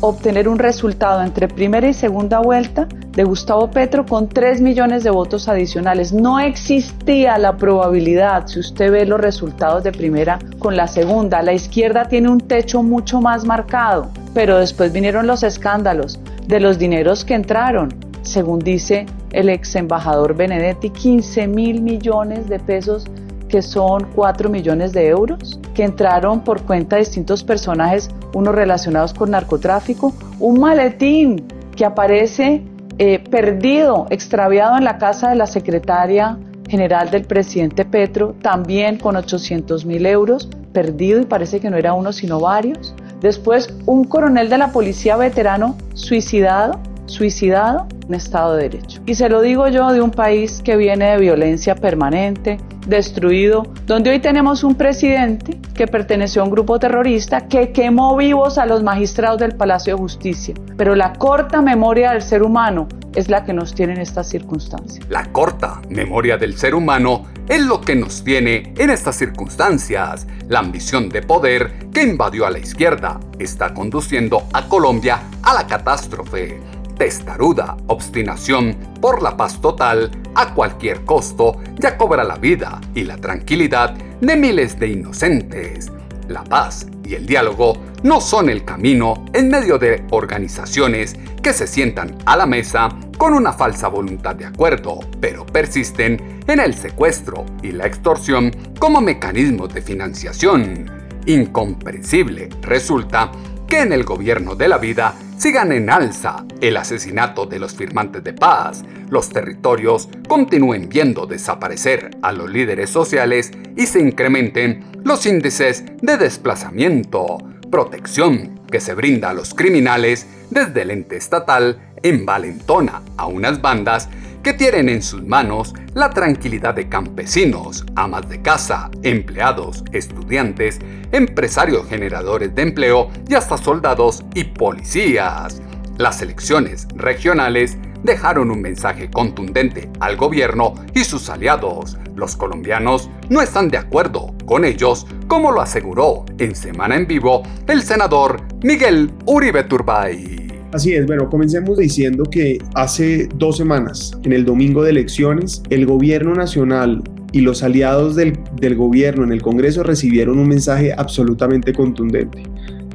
obtener 0.00 0.48
un 0.48 0.58
resultado 0.58 1.22
entre 1.22 1.46
primera 1.46 1.86
y 1.86 1.94
segunda 1.94 2.40
vuelta 2.40 2.88
de 3.12 3.22
Gustavo 3.22 3.70
Petro 3.70 4.04
con 4.04 4.28
3 4.28 4.60
millones 4.60 5.04
de 5.04 5.10
votos 5.10 5.48
adicionales. 5.48 6.12
No 6.12 6.40
existía 6.40 7.38
la 7.38 7.56
probabilidad, 7.56 8.48
si 8.48 8.58
usted 8.58 8.90
ve 8.90 9.06
los 9.06 9.20
resultados 9.20 9.84
de 9.84 9.92
primera 9.92 10.40
con 10.58 10.76
la 10.76 10.88
segunda. 10.88 11.42
La 11.42 11.52
izquierda 11.52 12.06
tiene 12.06 12.28
un 12.28 12.40
techo 12.40 12.82
mucho 12.82 13.20
más 13.20 13.44
marcado, 13.44 14.10
pero 14.34 14.58
después 14.58 14.92
vinieron 14.92 15.28
los 15.28 15.44
escándalos 15.44 16.18
de 16.48 16.58
los 16.58 16.76
dineros 16.76 17.24
que 17.24 17.34
entraron, 17.34 17.94
según 18.22 18.58
dice 18.58 19.06
el 19.32 19.48
ex 19.48 19.74
embajador 19.76 20.34
Benedetti, 20.34 20.90
15 20.90 21.46
mil 21.46 21.82
millones 21.82 22.48
de 22.48 22.58
pesos 22.58 23.06
que 23.48 23.62
son 23.62 24.08
4 24.14 24.48
millones 24.50 24.92
de 24.92 25.06
euros, 25.06 25.60
que 25.74 25.84
entraron 25.84 26.40
por 26.42 26.62
cuenta 26.62 26.96
de 26.96 27.00
distintos 27.00 27.44
personajes, 27.44 28.10
unos 28.34 28.54
relacionados 28.54 29.14
con 29.14 29.30
narcotráfico, 29.30 30.12
un 30.40 30.60
maletín 30.60 31.46
que 31.76 31.84
aparece 31.84 32.62
eh, 32.98 33.18
perdido, 33.30 34.06
extraviado 34.10 34.76
en 34.76 34.84
la 34.84 34.98
casa 34.98 35.30
de 35.30 35.36
la 35.36 35.46
secretaria 35.46 36.38
general 36.68 37.10
del 37.10 37.24
presidente 37.24 37.84
Petro, 37.84 38.34
también 38.42 38.98
con 38.98 39.16
800 39.16 39.84
mil 39.84 40.06
euros, 40.06 40.48
perdido 40.72 41.20
y 41.20 41.24
parece 41.24 41.60
que 41.60 41.70
no 41.70 41.76
era 41.76 41.94
uno 41.94 42.12
sino 42.12 42.40
varios. 42.40 42.94
Después, 43.20 43.72
un 43.86 44.04
coronel 44.04 44.48
de 44.48 44.58
la 44.58 44.72
policía 44.72 45.16
veterano 45.16 45.76
suicidado, 45.94 46.80
suicidado 47.06 47.86
en 48.08 48.14
Estado 48.14 48.56
de 48.56 48.62
Derecho. 48.64 49.00
Y 49.06 49.14
se 49.14 49.28
lo 49.28 49.40
digo 49.40 49.68
yo 49.68 49.92
de 49.92 50.00
un 50.00 50.10
país 50.10 50.62
que 50.62 50.76
viene 50.76 51.10
de 51.10 51.18
violencia 51.18 51.74
permanente, 51.74 52.58
destruido, 52.86 53.66
donde 53.86 54.10
hoy 54.10 54.20
tenemos 54.20 54.64
un 54.64 54.74
presidente 54.76 55.58
que 55.74 55.86
perteneció 55.86 56.42
a 56.42 56.44
un 56.44 56.50
grupo 56.50 56.78
terrorista 56.78 57.48
que 57.48 57.72
quemó 57.72 58.16
vivos 58.16 58.58
a 58.58 58.66
los 58.66 58.82
magistrados 58.82 59.40
del 59.40 59.56
Palacio 59.56 59.94
de 59.94 60.00
Justicia. 60.00 60.54
Pero 60.76 60.94
la 60.94 61.12
corta 61.14 61.60
memoria 61.62 62.12
del 62.12 62.22
ser 62.22 62.42
humano 62.42 62.86
es 63.14 63.28
la 63.28 63.44
que 63.44 63.52
nos 63.52 63.74
tiene 63.74 63.94
en 63.94 64.00
estas 64.00 64.28
circunstancias. 64.28 65.04
La 65.08 65.24
corta 65.32 65.80
memoria 65.88 66.36
del 66.36 66.56
ser 66.56 66.74
humano 66.74 67.24
es 67.48 67.62
lo 67.62 67.80
que 67.80 67.96
nos 67.96 68.22
tiene 68.22 68.74
en 68.76 68.90
estas 68.90 69.16
circunstancias. 69.16 70.26
La 70.48 70.58
ambición 70.58 71.08
de 71.08 71.22
poder 71.22 71.88
que 71.92 72.02
invadió 72.02 72.46
a 72.46 72.50
la 72.50 72.58
izquierda 72.58 73.18
está 73.38 73.72
conduciendo 73.72 74.42
a 74.52 74.68
Colombia 74.68 75.22
a 75.42 75.54
la 75.54 75.66
catástrofe 75.66 76.60
testaruda 76.96 77.76
obstinación 77.86 78.76
por 79.00 79.22
la 79.22 79.36
paz 79.36 79.60
total 79.60 80.10
a 80.34 80.54
cualquier 80.54 81.04
costo 81.04 81.56
ya 81.78 81.96
cobra 81.96 82.24
la 82.24 82.36
vida 82.36 82.80
y 82.94 83.04
la 83.04 83.16
tranquilidad 83.16 83.94
de 84.20 84.36
miles 84.36 84.78
de 84.78 84.88
inocentes. 84.88 85.92
La 86.28 86.42
paz 86.42 86.86
y 87.04 87.14
el 87.14 87.26
diálogo 87.26 87.74
no 88.02 88.20
son 88.20 88.48
el 88.48 88.64
camino 88.64 89.24
en 89.32 89.48
medio 89.48 89.78
de 89.78 90.04
organizaciones 90.10 91.16
que 91.42 91.52
se 91.52 91.66
sientan 91.66 92.16
a 92.26 92.36
la 92.36 92.46
mesa 92.46 92.88
con 93.16 93.34
una 93.34 93.52
falsa 93.52 93.88
voluntad 93.88 94.34
de 94.34 94.46
acuerdo, 94.46 95.00
pero 95.20 95.46
persisten 95.46 96.40
en 96.46 96.60
el 96.60 96.74
secuestro 96.74 97.46
y 97.62 97.72
la 97.72 97.86
extorsión 97.86 98.50
como 98.78 99.00
mecanismos 99.00 99.72
de 99.72 99.82
financiación. 99.82 100.90
Incomprensible 101.26 102.48
resulta 102.62 103.30
que 103.66 103.80
en 103.80 103.92
el 103.92 104.04
gobierno 104.04 104.54
de 104.54 104.68
la 104.68 104.78
vida 104.78 105.14
sigan 105.38 105.72
en 105.72 105.90
alza 105.90 106.44
el 106.60 106.76
asesinato 106.76 107.46
de 107.46 107.58
los 107.58 107.74
firmantes 107.74 108.22
de 108.24 108.32
paz, 108.32 108.84
los 109.10 109.28
territorios 109.28 110.08
continúen 110.28 110.88
viendo 110.88 111.26
desaparecer 111.26 112.10
a 112.22 112.32
los 112.32 112.50
líderes 112.50 112.90
sociales 112.90 113.52
y 113.76 113.86
se 113.86 114.00
incrementen 114.00 114.84
los 115.04 115.26
índices 115.26 115.84
de 116.00 116.16
desplazamiento, 116.16 117.38
protección 117.70 118.60
que 118.70 118.80
se 118.80 118.94
brinda 118.94 119.30
a 119.30 119.34
los 119.34 119.54
criminales 119.54 120.26
desde 120.50 120.82
el 120.82 120.90
ente 120.90 121.16
estatal 121.16 121.80
envalentona 122.02 123.02
a 123.16 123.26
unas 123.26 123.60
bandas 123.60 124.08
que 124.46 124.54
tienen 124.54 124.88
en 124.88 125.02
sus 125.02 125.24
manos 125.24 125.74
la 125.94 126.10
tranquilidad 126.10 126.72
de 126.72 126.88
campesinos, 126.88 127.84
amas 127.96 128.28
de 128.28 128.42
casa, 128.42 128.92
empleados, 129.02 129.82
estudiantes, 129.90 130.78
empresarios 131.10 131.88
generadores 131.88 132.54
de 132.54 132.62
empleo 132.62 133.10
y 133.28 133.34
hasta 133.34 133.58
soldados 133.58 134.22
y 134.34 134.44
policías. 134.44 135.60
Las 135.98 136.22
elecciones 136.22 136.86
regionales 136.94 137.76
dejaron 138.04 138.52
un 138.52 138.62
mensaje 138.62 139.10
contundente 139.10 139.90
al 139.98 140.16
gobierno 140.16 140.74
y 140.94 141.02
sus 141.02 141.28
aliados. 141.28 141.98
Los 142.14 142.36
colombianos 142.36 143.10
no 143.28 143.42
están 143.42 143.68
de 143.68 143.78
acuerdo 143.78 144.32
con 144.46 144.64
ellos, 144.64 145.08
como 145.26 145.50
lo 145.50 145.60
aseguró 145.60 146.24
en 146.38 146.54
Semana 146.54 146.94
en 146.94 147.08
Vivo 147.08 147.42
el 147.66 147.82
senador 147.82 148.40
Miguel 148.62 149.12
Uribe 149.24 149.64
Turbay. 149.64 150.45
Así 150.72 150.94
es, 150.94 151.06
bueno, 151.06 151.30
comencemos 151.30 151.78
diciendo 151.78 152.24
que 152.24 152.58
hace 152.74 153.28
dos 153.36 153.56
semanas, 153.56 154.12
en 154.24 154.32
el 154.32 154.44
domingo 154.44 154.82
de 154.82 154.90
elecciones, 154.90 155.62
el 155.70 155.86
gobierno 155.86 156.34
nacional 156.34 157.02
y 157.32 157.40
los 157.40 157.62
aliados 157.62 158.16
del, 158.16 158.36
gobierno 158.76 159.24
en 159.24 159.32
el 159.32 159.42
Congreso 159.42 159.82
recibieron 159.82 160.38
un 160.38 160.48
mensaje 160.48 160.92
absolutamente 160.92 161.72
contundente. 161.72 162.42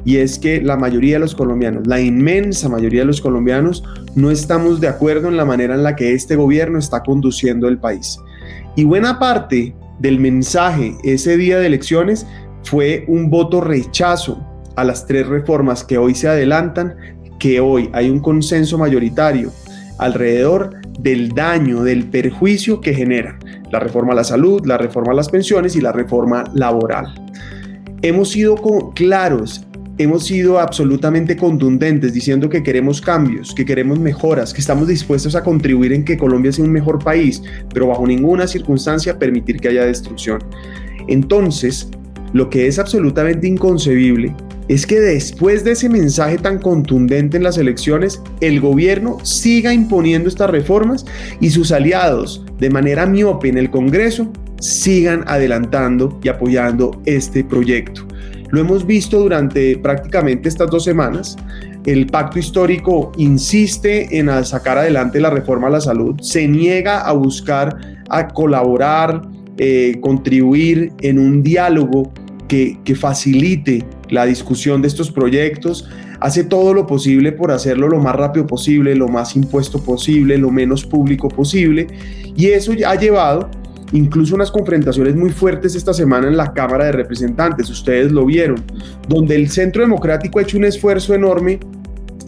Y 0.04 0.16
es 0.16 0.38
que 0.38 0.60
la 0.60 0.76
mayoría 0.76 1.14
de 1.14 1.20
los 1.20 1.34
colombianos, 1.34 1.86
la 1.86 2.00
inmensa 2.00 2.68
mayoría 2.68 3.00
de 3.00 3.06
los 3.06 3.20
colombianos, 3.20 3.84
no 4.14 4.30
estamos 4.30 4.80
de 4.80 4.88
acuerdo 4.88 5.28
en 5.28 5.36
la 5.36 5.44
manera 5.44 5.74
en 5.74 5.82
la 5.82 5.96
que 5.96 6.12
este 6.12 6.36
gobierno 6.36 6.78
está 6.78 7.02
conduciendo 7.02 7.68
el 7.68 7.78
país. 7.78 8.18
Y 8.76 8.84
buena 8.84 9.18
parte 9.18 9.74
del 9.98 10.18
mensaje 10.18 10.94
ese 11.04 11.36
día 11.36 11.58
de 11.58 11.66
elecciones 11.66 12.26
fue 12.64 13.04
un 13.08 13.30
voto 13.30 13.60
rechazo 13.60 14.44
a 14.76 14.84
las 14.84 15.06
tres 15.06 15.26
reformas 15.26 15.84
que 15.84 15.98
hoy 15.98 16.14
se 16.14 16.28
adelantan 16.28 16.96
que 17.42 17.58
hoy 17.58 17.90
hay 17.92 18.08
un 18.08 18.20
consenso 18.20 18.78
mayoritario 18.78 19.50
alrededor 19.98 20.76
del 21.00 21.30
daño, 21.30 21.82
del 21.82 22.04
perjuicio 22.04 22.80
que 22.80 22.94
genera 22.94 23.36
la 23.72 23.80
reforma 23.80 24.12
a 24.12 24.14
la 24.14 24.22
salud, 24.22 24.64
la 24.64 24.78
reforma 24.78 25.10
a 25.10 25.16
las 25.16 25.28
pensiones 25.28 25.74
y 25.74 25.80
la 25.80 25.90
reforma 25.90 26.44
laboral. 26.54 27.12
Hemos 28.00 28.30
sido 28.30 28.54
claros 28.94 29.66
hemos 29.98 30.24
sido 30.24 30.60
absolutamente 30.60 31.36
contundentes 31.36 32.12
diciendo 32.14 32.48
que 32.48 32.62
queremos 32.62 33.00
cambios, 33.00 33.52
que 33.54 33.64
queremos 33.64 33.98
mejoras, 33.98 34.54
que 34.54 34.60
estamos 34.60 34.86
dispuestos 34.86 35.34
a 35.34 35.42
contribuir 35.42 35.92
en 35.92 36.04
que 36.04 36.16
Colombia 36.16 36.52
sea 36.52 36.64
un 36.64 36.72
mejor 36.72 37.02
país, 37.02 37.42
pero 37.74 37.88
bajo 37.88 38.06
ninguna 38.06 38.46
circunstancia 38.46 39.18
permitir 39.18 39.58
que 39.58 39.68
haya 39.68 39.84
destrucción. 39.84 40.38
Entonces, 41.08 41.88
lo 42.32 42.48
que 42.48 42.68
es 42.68 42.78
absolutamente 42.78 43.48
inconcebible 43.48 44.34
es 44.68 44.86
que 44.86 45.00
después 45.00 45.64
de 45.64 45.72
ese 45.72 45.88
mensaje 45.88 46.38
tan 46.38 46.58
contundente 46.58 47.36
en 47.36 47.42
las 47.42 47.58
elecciones, 47.58 48.22
el 48.40 48.60
gobierno 48.60 49.18
siga 49.22 49.74
imponiendo 49.74 50.28
estas 50.28 50.50
reformas 50.50 51.04
y 51.40 51.50
sus 51.50 51.72
aliados, 51.72 52.44
de 52.58 52.70
manera 52.70 53.06
miope 53.06 53.48
en 53.48 53.58
el 53.58 53.70
Congreso, 53.70 54.30
sigan 54.60 55.24
adelantando 55.26 56.18
y 56.22 56.28
apoyando 56.28 57.02
este 57.04 57.42
proyecto. 57.42 58.06
Lo 58.50 58.60
hemos 58.60 58.86
visto 58.86 59.18
durante 59.18 59.76
prácticamente 59.78 60.48
estas 60.48 60.70
dos 60.70 60.84
semanas. 60.84 61.36
El 61.84 62.06
pacto 62.06 62.38
histórico 62.38 63.10
insiste 63.16 64.16
en 64.16 64.28
sacar 64.44 64.78
adelante 64.78 65.20
la 65.20 65.30
reforma 65.30 65.66
a 65.66 65.70
la 65.70 65.80
salud, 65.80 66.14
se 66.20 66.46
niega 66.46 67.00
a 67.00 67.12
buscar, 67.12 67.76
a 68.08 68.28
colaborar, 68.28 69.22
eh, 69.58 69.96
contribuir 70.00 70.92
en 71.00 71.18
un 71.18 71.42
diálogo 71.42 72.12
que, 72.46 72.78
que 72.84 72.94
facilite 72.94 73.84
la 74.12 74.26
discusión 74.26 74.82
de 74.82 74.88
estos 74.88 75.10
proyectos, 75.10 75.88
hace 76.20 76.44
todo 76.44 76.74
lo 76.74 76.86
posible 76.86 77.32
por 77.32 77.50
hacerlo 77.50 77.88
lo 77.88 77.98
más 77.98 78.14
rápido 78.14 78.46
posible, 78.46 78.94
lo 78.94 79.08
más 79.08 79.34
impuesto 79.34 79.82
posible, 79.82 80.36
lo 80.36 80.50
menos 80.50 80.84
público 80.84 81.28
posible, 81.28 81.86
y 82.36 82.48
eso 82.48 82.72
ha 82.86 82.94
llevado 82.94 83.48
incluso 83.92 84.34
unas 84.34 84.50
confrontaciones 84.50 85.16
muy 85.16 85.30
fuertes 85.30 85.74
esta 85.74 85.94
semana 85.94 86.28
en 86.28 86.36
la 86.36 86.52
Cámara 86.52 86.86
de 86.86 86.92
Representantes, 86.92 87.70
ustedes 87.70 88.12
lo 88.12 88.26
vieron, 88.26 88.62
donde 89.08 89.34
el 89.34 89.48
Centro 89.48 89.80
Democrático 89.80 90.38
ha 90.38 90.42
hecho 90.42 90.58
un 90.58 90.64
esfuerzo 90.64 91.14
enorme 91.14 91.58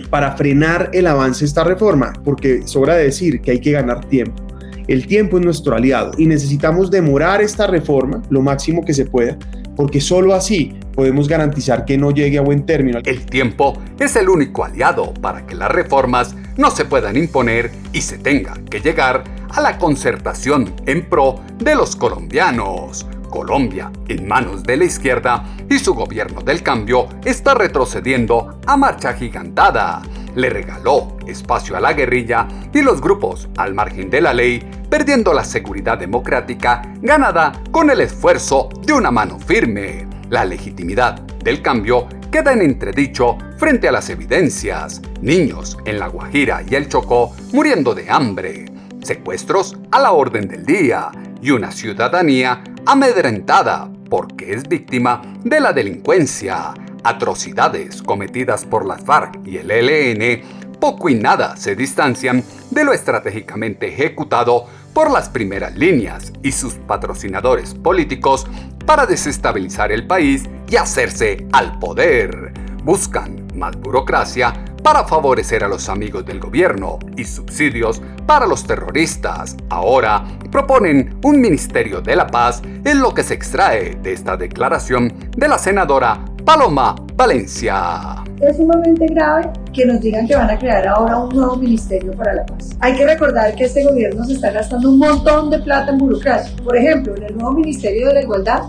para 0.09 0.37
frenar 0.37 0.91
el 0.95 1.07
avance 1.07 1.41
de 1.41 1.47
esta 1.47 1.65
reforma, 1.65 2.15
porque 2.25 2.67
sobra 2.67 2.95
decir 2.97 3.43
que 3.43 3.51
hay 3.51 3.61
que 3.61 3.73
ganar 3.73 4.07
tiempo. 4.07 4.43
El 4.89 5.07
tiempo 5.07 5.39
es 5.39 5.45
nuestro 5.45 5.75
aliado 5.75 6.13
y 6.17 6.27
necesitamos 6.27 6.91
demorar 6.91 7.43
esta 7.43 7.67
reforma 7.67 8.23
lo 8.31 8.43
máximo 8.43 8.85
que 8.85 8.95
se 8.95 9.07
pueda, 9.07 9.39
porque 9.77 10.01
solo 10.01 10.35
así 10.35 10.79
podemos 10.95 11.29
garantizar 11.29 11.85
que 11.85 11.99
no 11.99 12.11
llegue 12.11 12.39
a 12.39 12.43
buen 12.43 12.67
término. 12.67 13.01
El 13.05 13.27
tiempo 13.27 13.75
es 13.99 14.17
el 14.17 14.29
único 14.29 14.65
aliado 14.65 15.13
para 15.15 15.47
que 15.47 15.55
las 15.55 15.71
reformas 15.71 16.35
no 16.57 16.71
se 16.71 16.85
puedan 16.85 17.17
imponer 17.17 17.71
y 17.93 18.01
se 18.01 18.19
tenga 18.19 18.55
que 18.71 18.81
llegar 18.81 19.25
a 19.51 19.61
la 19.61 19.79
concertación 19.79 20.73
en 20.87 21.09
pro 21.09 21.41
de 21.59 21.75
los 21.75 21.97
colombianos. 21.97 23.07
Colombia, 23.35 23.91
en 24.07 24.29
manos 24.29 24.63
de 24.63 24.77
la 24.77 24.85
izquierda 24.85 25.45
y 25.69 25.81
su 25.81 25.93
gobierno 25.93 26.41
del 26.43 26.63
cambio, 26.63 27.09
está 27.25 27.55
retrocediendo 27.55 28.61
a 28.65 28.77
marcha 28.77 29.13
gigantada. 29.15 30.03
Le 30.37 30.51
regaló 30.51 31.17
espacio 31.27 31.77
a 31.77 31.81
la 31.81 31.95
guerrilla 31.95 32.47
y 32.73 32.81
los 32.81 33.01
grupos 33.01 33.49
al 33.57 33.75
margen 33.75 34.09
de 34.09 34.21
la 34.21 34.33
ley, 34.33 34.63
perdiendo 34.95 35.35
la 35.35 35.43
seguridad 35.43 35.99
democrática 35.99 36.81
ganada 37.03 37.51
con 37.73 37.91
el 37.91 38.01
esfuerzo 38.01 38.69
de 38.87 38.93
una 38.93 39.11
mano 39.11 39.41
firme. 39.41 40.07
La 40.31 40.45
legitimidad 40.45 41.21
del 41.43 41.63
cambio 41.63 42.07
queda 42.31 42.53
en 42.53 42.63
entredicho 42.63 43.37
frente 43.57 43.89
a 43.89 43.91
las 43.91 44.09
evidencias. 44.09 45.03
Niños 45.21 45.77
en 45.85 45.99
La 45.99 46.07
Guajira 46.07 46.63
y 46.65 46.77
el 46.77 46.89
Chocó 46.89 47.35
muriendo 47.53 47.93
de 47.93 48.09
hambre 48.09 48.67
secuestros 49.03 49.77
a 49.91 49.99
la 49.99 50.13
orden 50.13 50.47
del 50.47 50.65
día 50.65 51.11
y 51.43 51.51
una 51.51 51.73
ciudadanía 51.73 52.63
amedrentada 52.87 53.91
porque 54.09 54.53
es 54.53 54.69
víctima 54.69 55.23
de 55.43 55.59
la 55.59 55.73
delincuencia, 55.73 56.73
atrocidades 57.03 58.01
cometidas 58.01 58.65
por 58.65 58.87
las 58.87 59.03
FARC 59.03 59.45
y 59.45 59.57
el 59.57 59.73
ELN, 59.73 60.65
poco 60.79 61.09
y 61.09 61.15
nada 61.17 61.57
se 61.57 61.75
distancian 61.75 62.45
de 62.71 62.85
lo 62.85 62.93
estratégicamente 62.93 63.89
ejecutado 63.89 64.67
por 64.95 65.11
las 65.11 65.29
primeras 65.29 65.77
líneas 65.77 66.33
y 66.43 66.53
sus 66.53 66.75
patrocinadores 66.75 67.75
políticos 67.75 68.47
para 68.87 69.07
desestabilizar 69.07 69.93
el 69.93 70.07
país 70.07 70.45
y 70.69 70.77
hacerse 70.77 71.47
al 71.53 71.79
poder. 71.79 72.55
Buscan 72.85 73.47
más 73.55 73.77
burocracia 73.77 74.53
para 74.83 75.05
favorecer 75.05 75.65
a 75.65 75.69
los 75.69 75.89
amigos 75.89 76.25
del 76.27 76.39
gobierno 76.39 76.99
y 77.17 77.25
subsidios 77.25 78.01
para 78.27 78.47
los 78.47 78.65
terroristas. 78.65 79.57
Ahora 79.71 80.25
proponen 80.53 81.19
un 81.25 81.41
Ministerio 81.41 82.01
de 82.01 82.17
la 82.17 82.27
Paz 82.27 82.63
en 82.85 83.01
lo 83.01 83.15
que 83.15 83.23
se 83.23 83.35
extrae 83.35 83.97
de 83.97 84.13
esta 84.13 84.37
declaración 84.37 85.31
de 85.37 85.49
la 85.49 85.59
senadora 85.59 86.23
Paloma 86.45 86.95
Valencia. 87.17 88.24
Es 88.41 88.57
sumamente 88.57 89.07
grave 89.07 89.51
que 89.73 89.87
nos 89.87 90.01
digan 90.01 90.27
que 90.27 90.35
van 90.35 90.51
a 90.51 90.59
crear 90.59 90.87
ahora 90.89 91.19
un 91.19 91.29
nuevo 91.29 91.57
Ministerio 91.57 92.13
para 92.13 92.35
la 92.35 92.47
Paz. 92.47 92.71
Hay 92.81 92.95
que 92.97 93.07
recordar 93.07 93.55
que 93.55 93.65
este 93.65 93.85
gobierno 93.85 94.25
se 94.25 94.35
está 94.35 94.51
gastando 94.51 94.91
un 94.91 94.99
montón 94.99 95.51
de 95.51 95.61
plata 95.61 95.93
en 95.93 95.99
burocracia. 95.99 96.55
Por 96.65 96.77
ejemplo, 96.77 97.15
en 97.17 97.23
el 97.23 97.35
nuevo 97.37 97.53
Ministerio 97.53 98.09
de 98.09 98.15
la 98.15 98.23
Igualdad 98.23 98.63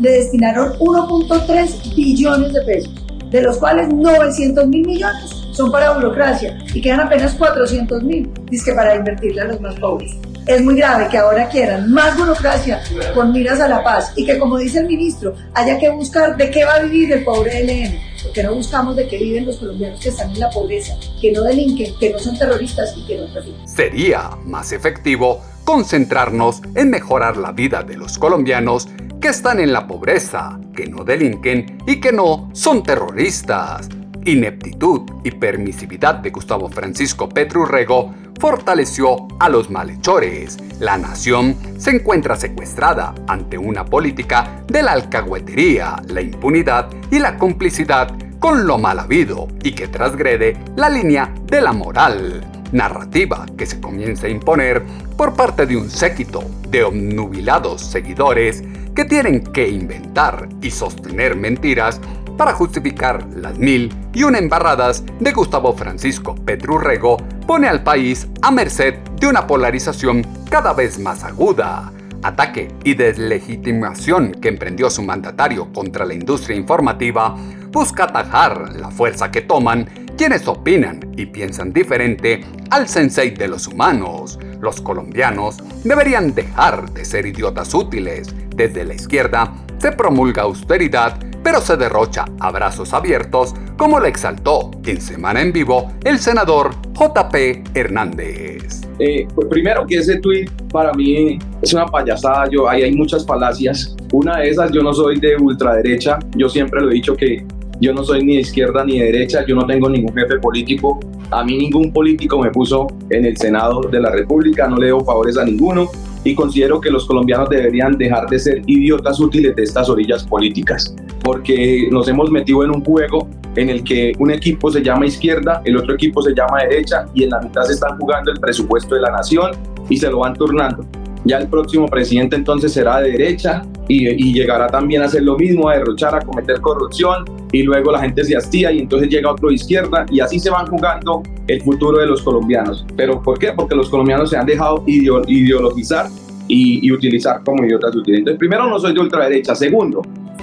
le 0.00 0.10
destinaron 0.10 0.72
1.3 0.78 1.94
billones 1.94 2.52
de 2.52 2.62
pesos, 2.62 3.06
de 3.30 3.42
los 3.42 3.58
cuales 3.58 3.92
900 3.92 4.66
mil 4.66 4.86
millones 4.86 5.30
son 5.52 5.70
para 5.70 5.92
burocracia 5.92 6.58
y 6.74 6.80
quedan 6.80 7.00
apenas 7.00 7.34
400 7.34 8.02
mil, 8.02 8.30
dice 8.50 8.74
para 8.74 8.96
invertirle 8.96 9.42
a 9.42 9.44
los 9.44 9.60
más 9.60 9.74
pobres. 9.76 10.16
Es 10.46 10.60
muy 10.60 10.76
grave 10.76 11.08
que 11.08 11.18
ahora 11.18 11.48
quieran 11.48 11.92
más 11.92 12.16
burocracia 12.16 12.82
con 13.14 13.32
miras 13.32 13.60
a 13.60 13.68
la 13.68 13.84
paz 13.84 14.12
y 14.16 14.24
que, 14.24 14.38
como 14.38 14.58
dice 14.58 14.80
el 14.80 14.86
ministro, 14.86 15.34
haya 15.54 15.78
que 15.78 15.88
buscar 15.90 16.36
de 16.36 16.50
qué 16.50 16.64
va 16.64 16.74
a 16.74 16.82
vivir 16.82 17.12
el 17.12 17.22
pobre 17.22 17.62
LN, 17.62 17.98
porque 18.24 18.42
no 18.42 18.54
buscamos 18.54 18.96
de 18.96 19.06
qué 19.06 19.18
viven 19.18 19.46
los 19.46 19.58
colombianos 19.58 20.00
que 20.00 20.08
están 20.08 20.30
en 20.30 20.40
la 20.40 20.50
pobreza, 20.50 20.94
que 21.20 21.30
no 21.30 21.42
delinquen, 21.42 21.96
que 21.98 22.10
no 22.10 22.18
son 22.18 22.36
terroristas 22.36 22.94
y 22.96 23.06
que 23.06 23.18
no 23.18 23.26
trafican. 23.32 23.68
Sería 23.68 24.30
más 24.44 24.72
efectivo 24.72 25.40
concentrarnos 25.64 26.60
en 26.74 26.90
mejorar 26.90 27.36
la 27.36 27.52
vida 27.52 27.84
de 27.84 27.96
los 27.96 28.18
colombianos 28.18 28.88
que 29.20 29.28
están 29.28 29.60
en 29.60 29.72
la 29.72 29.86
pobreza, 29.86 30.58
que 30.74 30.86
no 30.86 31.04
delinquen 31.04 31.78
y 31.86 32.00
que 32.00 32.10
no 32.10 32.50
son 32.52 32.82
terroristas 32.82 33.88
ineptitud 34.24 35.02
y 35.24 35.30
permisividad 35.32 36.16
de 36.16 36.30
Gustavo 36.30 36.68
Francisco 36.68 37.28
Petrurrego 37.28 38.14
fortaleció 38.38 39.28
a 39.38 39.48
los 39.48 39.70
malhechores. 39.70 40.58
La 40.80 40.98
nación 40.98 41.56
se 41.78 41.90
encuentra 41.90 42.36
secuestrada 42.36 43.14
ante 43.28 43.58
una 43.58 43.84
política 43.84 44.62
de 44.66 44.82
la 44.82 44.92
alcahuetería, 44.92 45.96
la 46.08 46.20
impunidad 46.20 46.88
y 47.10 47.18
la 47.18 47.36
complicidad 47.38 48.12
con 48.38 48.66
lo 48.66 48.78
mal 48.78 48.98
habido 48.98 49.46
y 49.62 49.72
que 49.72 49.86
transgrede 49.86 50.56
la 50.74 50.88
línea 50.88 51.32
de 51.44 51.60
la 51.60 51.72
moral. 51.72 52.44
Narrativa 52.72 53.46
que 53.56 53.66
se 53.66 53.80
comienza 53.80 54.26
a 54.26 54.30
imponer 54.30 54.82
por 55.16 55.34
parte 55.34 55.66
de 55.66 55.76
un 55.76 55.90
séquito 55.90 56.42
de 56.68 56.82
obnubilados 56.82 57.82
seguidores 57.82 58.64
que 58.96 59.04
tienen 59.04 59.44
que 59.44 59.68
inventar 59.68 60.48
y 60.60 60.70
sostener 60.70 61.36
mentiras 61.36 62.00
para 62.36 62.54
justificar 62.54 63.26
las 63.34 63.58
mil 63.58 63.94
y 64.12 64.22
una 64.24 64.38
embarradas 64.38 65.04
de 65.20 65.32
Gustavo 65.32 65.72
Francisco 65.74 66.34
Petrurrego 66.34 67.16
pone 67.46 67.68
al 67.68 67.82
país 67.82 68.28
a 68.42 68.50
merced 68.50 68.94
de 69.20 69.26
una 69.26 69.46
polarización 69.46 70.26
cada 70.50 70.72
vez 70.72 70.98
más 70.98 71.24
aguda. 71.24 71.92
Ataque 72.22 72.68
y 72.84 72.94
deslegitimación 72.94 74.32
que 74.32 74.48
emprendió 74.48 74.90
su 74.90 75.02
mandatario 75.02 75.72
contra 75.72 76.04
la 76.04 76.14
industria 76.14 76.56
informativa 76.56 77.36
busca 77.72 78.04
atajar 78.04 78.76
la 78.76 78.90
fuerza 78.90 79.30
que 79.30 79.40
toman 79.40 79.88
quienes 80.16 80.46
opinan 80.46 81.00
y 81.16 81.26
piensan 81.26 81.72
diferente 81.72 82.44
al 82.70 82.88
sensei 82.88 83.30
de 83.30 83.48
los 83.48 83.66
humanos. 83.66 84.38
Los 84.60 84.80
colombianos 84.80 85.56
deberían 85.82 86.34
dejar 86.34 86.92
de 86.92 87.04
ser 87.04 87.26
idiotas 87.26 87.74
útiles. 87.74 88.32
Desde 88.54 88.84
la 88.84 88.94
izquierda 88.94 89.52
se 89.78 89.90
promulga 89.90 90.42
austeridad 90.42 91.18
pero 91.42 91.60
se 91.60 91.76
derrocha 91.76 92.24
abrazos 92.40 92.92
abiertos, 92.92 93.54
como 93.76 94.00
lo 94.00 94.06
exaltó 94.06 94.70
en 94.84 95.00
Semana 95.00 95.40
en 95.40 95.52
Vivo 95.52 95.92
el 96.04 96.18
senador 96.18 96.70
JP 96.94 97.74
Hernández. 97.74 98.82
Eh, 98.98 99.26
pues 99.34 99.48
primero 99.48 99.86
que 99.86 99.96
ese 99.96 100.18
tweet 100.18 100.46
para 100.72 100.92
mí 100.92 101.38
es 101.60 101.72
una 101.72 101.86
payasada, 101.86 102.48
yo, 102.50 102.68
ahí 102.68 102.82
hay 102.82 102.94
muchas 102.94 103.26
falacias. 103.26 103.96
Una 104.12 104.38
de 104.38 104.50
esas, 104.50 104.70
yo 104.70 104.82
no 104.82 104.92
soy 104.92 105.18
de 105.18 105.36
ultraderecha, 105.36 106.18
yo 106.36 106.48
siempre 106.48 106.80
lo 106.80 106.90
he 106.90 106.94
dicho 106.94 107.16
que 107.16 107.44
yo 107.80 107.92
no 107.92 108.04
soy 108.04 108.24
ni 108.24 108.36
de 108.36 108.42
izquierda 108.42 108.84
ni 108.84 109.00
de 109.00 109.06
derecha, 109.06 109.44
yo 109.46 109.56
no 109.56 109.66
tengo 109.66 109.88
ningún 109.88 110.14
jefe 110.14 110.38
político, 110.38 111.00
a 111.32 111.42
mí 111.42 111.56
ningún 111.56 111.92
político 111.92 112.38
me 112.38 112.50
puso 112.50 112.86
en 113.10 113.24
el 113.24 113.36
Senado 113.36 113.80
de 113.90 114.00
la 114.00 114.10
República, 114.10 114.68
no 114.68 114.76
le 114.76 114.86
debo 114.86 115.04
favores 115.04 115.36
a 115.36 115.44
ninguno. 115.44 115.88
Y 116.24 116.36
considero 116.36 116.80
que 116.80 116.88
los 116.88 117.04
colombianos 117.04 117.48
deberían 117.50 117.98
dejar 117.98 118.28
de 118.28 118.38
ser 118.38 118.62
idiotas 118.66 119.18
útiles 119.18 119.56
de 119.56 119.64
estas 119.64 119.88
orillas 119.88 120.22
políticas, 120.22 120.94
porque 121.22 121.88
nos 121.90 122.08
hemos 122.08 122.30
metido 122.30 122.64
en 122.64 122.70
un 122.70 122.84
juego 122.84 123.28
en 123.56 123.68
el 123.70 123.84
que 123.84 124.12
un 124.18 124.30
equipo 124.30 124.70
se 124.70 124.82
llama 124.82 125.06
izquierda, 125.06 125.62
el 125.64 125.76
otro 125.76 125.94
equipo 125.94 126.22
se 126.22 126.34
llama 126.34 126.62
derecha 126.62 127.06
y 127.14 127.24
en 127.24 127.30
la 127.30 127.40
mitad 127.40 127.62
se 127.62 127.74
están 127.74 127.98
jugando 127.98 128.32
el 128.32 128.40
presupuesto 128.40 128.94
de 128.94 129.02
la 129.02 129.10
nación 129.10 129.52
y 129.88 129.96
se 129.96 130.10
lo 130.10 130.20
van 130.20 130.34
turnando. 130.34 130.84
ya 131.24 131.38
el 131.38 131.46
próximo 131.46 131.86
presidente 131.86 132.34
entonces 132.34 132.72
será 132.72 133.00
de 133.00 133.12
derecha 133.12 133.62
y, 133.86 134.32
llegará 134.32 134.66
también 134.66 135.02
a 135.02 135.04
hacer 135.04 135.22
lo 135.22 135.36
mismo, 135.36 135.68
a 135.68 135.76
derrochar, 135.76 136.14
a 136.14 136.20
cometer 136.20 136.60
corrupción 136.60 137.24
y 137.52 137.62
luego 137.62 137.92
la 137.92 138.00
gente 138.00 138.24
se 138.24 138.36
hastía 138.36 138.72
y 138.72 138.80
entonces 138.80 139.08
llega 139.08 139.30
otro 139.30 139.48
de 139.48 139.54
izquierda 139.54 140.06
y 140.10 140.20
así 140.20 140.40
se 140.40 140.50
van 140.50 140.66
jugando 140.66 141.22
el 141.46 141.60
futuro 141.62 141.98
de 141.98 142.06
los 142.06 142.22
colombianos. 142.22 142.86
¿Pero 142.96 143.22
por 143.22 143.38
qué? 143.38 143.52
Porque 143.52 143.76
los 143.76 143.88
colombianos 143.90 144.30
se 144.30 144.36
han 144.36 144.46
dejado 144.46 144.82
ideologizar 144.86 146.06
y, 146.48 146.90
utilizar 146.92 147.42
como 147.44 147.64
idiotas 147.64 147.94
útiles. 147.94 148.20
Entonces, 148.20 148.38
primero, 148.38 148.68
no 148.68 148.78
soy 148.78 148.94
de 148.94 149.00
ultraderecha. 149.00 149.54
Segundo, 149.54 150.02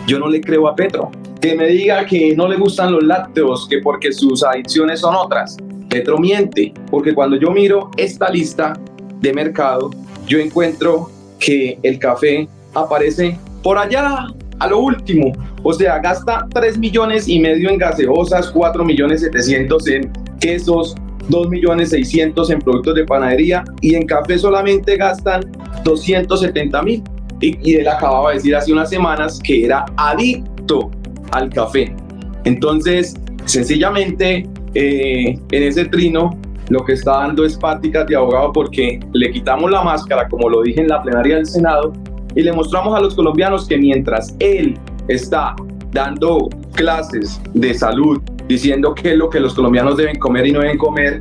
yo 0.10 0.20
no 0.20 0.28
le 0.28 0.42
creo 0.42 0.68
a 0.68 0.76
Petro. 0.76 1.12
Que 1.40 1.56
me 1.56 1.68
diga 1.68 2.06
que 2.06 2.36
no 2.36 2.48
le 2.48 2.58
gustan 2.58 2.92
los 2.92 3.04
lácteos, 3.04 3.68
que 3.70 3.78
porque 3.78 4.12
sus 4.12 4.44
adicciones 4.44 5.02
son 5.02 5.16
otras. 5.16 5.56
Petro 5.88 6.18
miente, 6.18 6.74
porque 6.90 7.14
cuando 7.14 7.38
yo 7.38 7.52
miro 7.52 7.92
esta 7.96 8.30
lista 8.30 8.74
de 9.22 9.34
mercado, 9.34 9.92
yo 10.28 10.40
encuentro 10.40 11.10
que 11.40 11.80
el 11.84 12.00
café 12.00 12.48
aparece 12.74 13.38
por 13.64 13.78
allá 13.78 14.28
a 14.60 14.68
lo 14.68 14.80
último. 14.80 15.32
O 15.64 15.74
sea, 15.74 16.00
gasta 16.00 16.48
3 16.54 16.78
millones 16.80 17.28
y 17.28 17.40
medio 17.40 17.70
en 17.70 17.78
gaseosas, 17.78 18.50
4 18.50 18.84
millones 18.84 19.22
700 19.22 19.88
en 19.88 20.12
quesos, 20.40 20.96
2 21.30 21.50
millones 21.50 21.90
600 21.92 22.50
en 22.50 22.60
productos 22.60 22.96
de 22.96 23.06
panadería 23.06 23.64
y 23.82 23.96
en 23.96 24.08
café 24.08 24.38
solamente 24.38 24.98
gastan 24.98 25.52
270 25.84 26.82
mil. 26.82 27.04
Y, 27.42 27.76
él 27.76 27.88
acababa 27.88 28.30
de 28.30 28.36
decir 28.36 28.56
hace 28.56 28.72
unas 28.72 28.90
semanas 28.90 29.40
que 29.44 29.66
era 29.66 29.86
adicto 29.98 30.92
al 31.32 31.50
café. 31.50 31.96
Entonces, 32.44 33.16
sencillamente, 33.46 34.48
eh, 34.74 35.40
en 35.52 35.64
ese 35.64 35.86
trino, 35.86 36.38
lo 36.70 36.86
que 36.86 36.94
está 36.94 37.20
dando 37.20 37.46
es 37.46 37.58
prácticas 37.58 38.08
de 38.08 38.16
abogado 38.16 38.54
porque 38.54 39.00
le 39.14 39.32
quitamos 39.32 39.72
la 39.72 39.82
máscara, 39.82 40.28
como 40.28 40.50
lo 40.50 40.62
dije 40.62 40.82
en 40.82 40.88
la 40.88 41.02
plenaria 41.02 41.38
del 41.38 41.46
Senado, 41.46 41.94
y 42.36 42.44
le 42.44 42.54
mostramos 42.54 42.96
a 42.96 43.02
los 43.02 43.16
colombianos 43.16 43.68
que 43.68 43.78
mientras 43.78 44.36
él 44.40 44.78
está 45.08 45.56
dando 45.92 46.50
clases 46.74 47.42
de 47.54 47.74
salud, 47.74 48.22
diciendo 48.48 48.94
qué 48.94 49.14
es 49.14 49.18
lo 49.18 49.30
que 49.30 49.40
los 49.40 49.54
colombianos 49.54 49.98
deben 49.98 50.20
comer 50.20 50.46
y 50.46 50.52
no 50.52 50.60
deben 50.60 50.78
comer, 50.78 51.20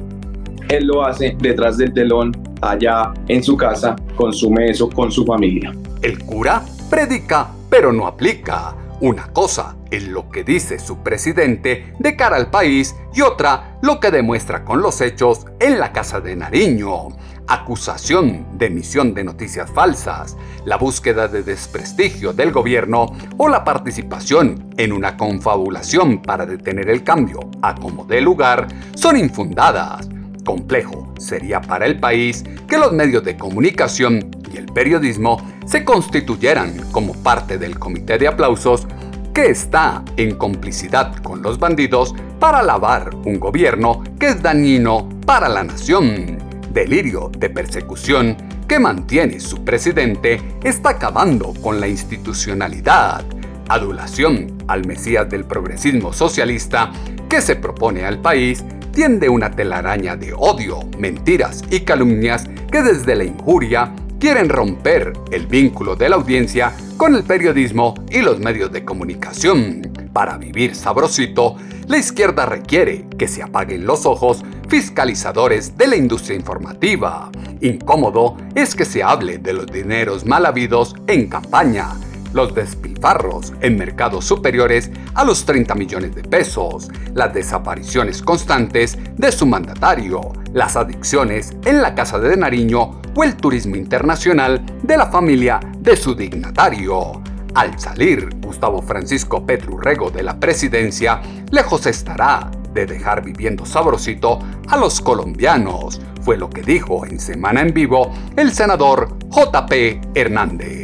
él 0.69 0.87
lo 0.87 1.05
hace 1.05 1.35
detrás 1.41 1.79
del 1.79 1.93
telón, 1.95 2.33
allá 2.61 3.13
en 3.29 3.43
su 3.43 3.57
casa, 3.57 3.97
consume 4.17 4.71
eso 4.71 4.89
con 4.91 5.11
su 5.11 5.25
familia. 5.25 5.73
El 6.01 6.25
cura 6.25 6.63
predica, 6.89 7.49
pero 7.69 7.93
no 7.93 8.07
aplica. 8.07 8.75
Una 9.01 9.33
cosa 9.33 9.77
es 9.91 10.07
lo 10.07 10.29
que 10.29 10.45
dice 10.45 10.79
su 10.79 10.99
presidente 10.99 11.93
de 11.99 12.17
cara 12.17 12.37
al 12.37 12.51
país 12.51 12.95
y 13.15 13.23
otra 13.23 13.79
lo 13.83 13.99
que 13.99 14.11
demuestra 14.11 14.65
con 14.65 14.81
los 14.81 15.01
hechos 15.01 15.47
en 15.59 15.79
la 15.79 15.93
Casa 15.93 16.21
de 16.21 16.37
Nariño. 16.37 17.09
Acusación 17.49 18.47
de 18.59 18.67
emisión 18.67 19.13
de 19.15 19.25
noticias 19.25 19.71
falsas, 19.71 20.37
la 20.65 20.77
búsqueda 20.77 21.27
de 21.27 21.43
desprestigio 21.43 22.33
del 22.33 22.53
gobierno 22.53 23.07
o 23.37 23.49
la 23.49 23.65
participación 23.65 24.73
en 24.77 24.93
una 24.93 25.17
confabulación 25.17 26.23
para 26.23 26.47
detener 26.47 26.91
el 26.91 27.03
cambio 27.03 27.41
a 27.63 27.75
como 27.75 28.05
dé 28.05 28.21
lugar 28.21 28.69
son 28.95 29.17
infundadas. 29.17 30.09
Complejo 30.45 31.13
sería 31.19 31.61
para 31.61 31.87
el 31.87 31.99
país 31.99 32.45
que 32.69 32.79
los 32.79 32.93
medios 32.93 33.25
de 33.25 33.37
comunicación 33.37 34.31
y 34.53 34.57
el 34.57 34.67
periodismo 34.67 35.58
se 35.69 35.85
constituyeran 35.85 36.91
como 36.91 37.13
parte 37.13 37.59
del 37.59 37.79
comité 37.79 38.17
de 38.17 38.27
aplausos 38.27 38.87
que 39.35 39.51
está 39.51 40.03
en 40.17 40.35
complicidad 40.35 41.15
con 41.23 41.43
los 41.43 41.59
bandidos 41.59 42.15
para 42.41 42.63
lavar 42.63 43.15
un 43.27 43.39
gobierno 43.39 44.03
que 44.19 44.29
es 44.29 44.43
dañino 44.43 45.09
para 45.27 45.49
la 45.49 45.63
nación. 45.63 46.39
Delirio 46.73 47.31
de 47.37 47.51
persecución 47.51 48.37
que 48.67 48.79
mantiene 48.79 49.41
su 49.41 49.63
presidente 49.65 50.41
está 50.65 50.91
acabando 50.91 51.53
con 51.63 51.81
la 51.81 51.89
institucionalidad. 51.89 53.25
Adulación 53.69 54.57
al 54.69 54.87
Mesías 54.87 55.29
del 55.29 55.45
progresismo 55.45 56.15
socialista 56.15 56.91
que 57.29 57.43
se 57.43 57.57
propone 57.57 58.05
al 58.05 58.21
país 58.21 58.65
tiende 58.93 59.29
una 59.29 59.51
telaraña 59.51 60.17
de 60.17 60.33
odio, 60.33 60.81
mentiras 60.99 61.63
y 61.71 61.81
calumnias 61.81 62.49
que 62.73 62.83
desde 62.83 63.15
la 63.15 63.25
injuria 63.25 63.93
quieren 64.19 64.49
romper 64.49 65.13
el 65.31 65.47
vínculo 65.47 65.97
de 65.97 66.09
la 66.09 66.17
audiencia 66.17 66.73
con 66.97 67.15
el 67.15 67.25
periodismo 67.25 67.95
y 68.11 68.21
los 68.21 68.41
medios 68.41 68.73
de 68.73 68.85
comunicación. 68.85 69.93
Para 70.13 70.37
vivir 70.37 70.75
sabrosito, 70.75 71.57
la 71.87 71.99
izquierda 71.99 72.45
requiere 72.45 73.07
que 73.17 73.29
se 73.29 73.43
apaguen 73.43 73.87
los 73.87 74.07
ojos 74.07 74.43
fiscalizadores 74.69 75.79
de 75.79 75.87
la 75.87 75.97
industria 75.97 76.37
informativa. 76.37 77.31
Incómodo 77.61 78.37
es 78.55 78.75
que 78.75 78.85
se 78.85 79.03
hable 79.03 79.39
de 79.39 79.53
los 79.53 79.67
dineros 79.67 80.27
mal 80.27 80.47
habidos 80.47 80.95
en 81.07 81.29
campaña 81.29 81.95
los 82.33 82.55
despilfarros 82.55 83.53
en 83.61 83.77
mercados 83.77 84.25
superiores 84.25 84.91
a 85.15 85.25
los 85.25 85.45
30 85.45 85.75
millones 85.75 86.15
de 86.15 86.23
pesos, 86.23 86.89
las 87.15 87.33
desapariciones 87.35 88.23
constantes 88.23 88.99
de 89.17 89.33
su 89.33 89.47
mandatario, 89.47 90.21
las 90.53 90.77
adicciones 90.77 91.57
en 91.65 91.83
la 91.83 91.95
Casa 91.95 92.19
de 92.19 92.37
Nariño 92.37 93.01
o 93.15 93.25
el 93.25 93.37
turismo 93.37 93.77
internacional 93.77 94.65
de 94.83 94.97
la 94.97 95.07
familia 95.07 95.61
de 95.79 95.97
su 95.97 96.15
dignatario. 96.15 97.23
Al 97.55 97.79
salir 97.79 98.29
Gustavo 98.41 98.83
Francisco 98.83 99.45
Rego 99.47 100.11
de 100.11 100.23
la 100.23 100.39
presidencia, 100.39 101.21
lejos 101.51 101.87
estará 101.87 102.51
de 102.73 102.87
dejar 102.87 103.25
viviendo 103.25 103.65
sabrosito 103.65 104.39
a 104.69 104.77
los 104.77 105.01
colombianos, 105.01 106.01
fue 106.23 106.37
lo 106.37 106.51
que 106.51 106.63
dijo 106.63 107.07
en 107.07 107.19
Semana 107.19 107.63
en 107.63 107.73
Vivo 107.73 108.13
el 108.37 108.53
senador 108.53 109.17
JP 109.31 110.15
Hernández. 110.15 110.78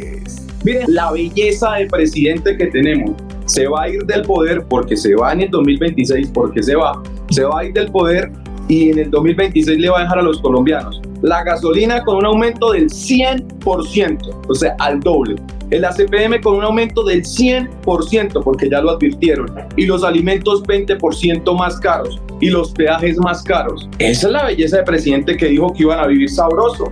Miren 0.65 0.95
la 0.95 1.11
belleza 1.11 1.73
del 1.73 1.87
presidente 1.87 2.57
que 2.57 2.65
tenemos. 2.67 3.11
Se 3.45 3.67
va 3.67 3.83
a 3.83 3.89
ir 3.89 4.03
del 4.05 4.23
poder 4.23 4.65
porque 4.67 4.97
se 4.97 5.13
va 5.15 5.31
en 5.31 5.41
el 5.41 5.51
2026, 5.51 6.31
porque 6.33 6.63
se 6.63 6.75
va. 6.75 7.03
Se 7.29 7.43
va 7.43 7.59
a 7.59 7.65
ir 7.65 7.73
del 7.73 7.91
poder 7.91 8.31
y 8.67 8.89
en 8.89 8.97
el 8.97 9.11
2026 9.11 9.77
le 9.77 9.89
va 9.89 9.99
a 9.99 10.01
dejar 10.01 10.19
a 10.19 10.21
los 10.23 10.41
colombianos 10.41 10.99
la 11.21 11.43
gasolina 11.43 12.03
con 12.03 12.17
un 12.17 12.25
aumento 12.25 12.71
del 12.71 12.89
100%, 12.89 14.41
o 14.47 14.53
sea, 14.53 14.75
al 14.79 14.99
doble. 14.99 15.35
El 15.71 15.83
ACPM 15.83 16.41
con 16.41 16.57
un 16.57 16.63
aumento 16.63 17.03
del 17.03 17.23
100%, 17.23 18.43
porque 18.43 18.69
ya 18.69 18.81
lo 18.81 18.91
advirtieron. 18.91 19.51
Y 19.75 19.85
los 19.85 20.03
alimentos 20.03 20.63
20% 20.63 21.57
más 21.57 21.79
caros. 21.79 22.21
Y 22.41 22.49
los 22.49 22.71
peajes 22.71 23.17
más 23.17 23.41
caros. 23.41 23.89
Esa 23.97 24.27
es 24.27 24.33
la 24.33 24.45
belleza 24.45 24.77
del 24.77 24.85
presidente 24.85 25.35
que 25.35 25.47
dijo 25.47 25.73
que 25.73 25.83
iban 25.83 25.99
a 25.99 26.07
vivir 26.07 26.29
sabroso. 26.29 26.91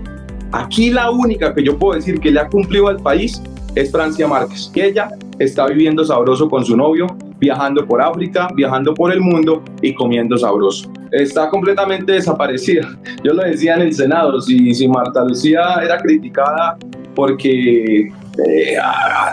Aquí 0.52 0.90
la 0.90 1.12
única 1.12 1.54
que 1.54 1.64
yo 1.64 1.78
puedo 1.78 1.96
decir 1.96 2.20
que 2.20 2.32
le 2.32 2.40
ha 2.40 2.48
cumplido 2.48 2.88
al 2.88 2.98
país 2.98 3.42
es 3.76 3.92
Francia 3.92 4.28
Márquez, 4.28 4.70
que 4.74 4.88
ella 4.88 5.10
está 5.40 5.68
viviendo 5.68 6.04
sabroso 6.06 6.50
con 6.50 6.64
su 6.66 6.78
novio, 6.78 7.08
viajando 7.40 7.86
por 7.86 8.02
África, 8.02 8.48
viajando 8.56 8.94
por 8.94 9.12
el 9.12 9.20
mundo 9.20 9.64
y 9.82 9.94
comiendo 9.94 10.38
sabroso. 10.38 10.92
Está 11.12 11.50
completamente 11.50 12.14
desaparecida. 12.14 12.98
Yo 13.24 13.34
lo 13.34 13.44
decía 13.44 13.76
en 13.76 13.82
el 13.82 13.94
Senado, 13.94 14.40
si, 14.42 14.74
si 14.74 14.88
Marta 14.88 15.24
Lucía 15.24 15.76
era 15.84 15.98
criticada 15.98 16.78
porque 17.16 18.08
eh, 18.48 18.78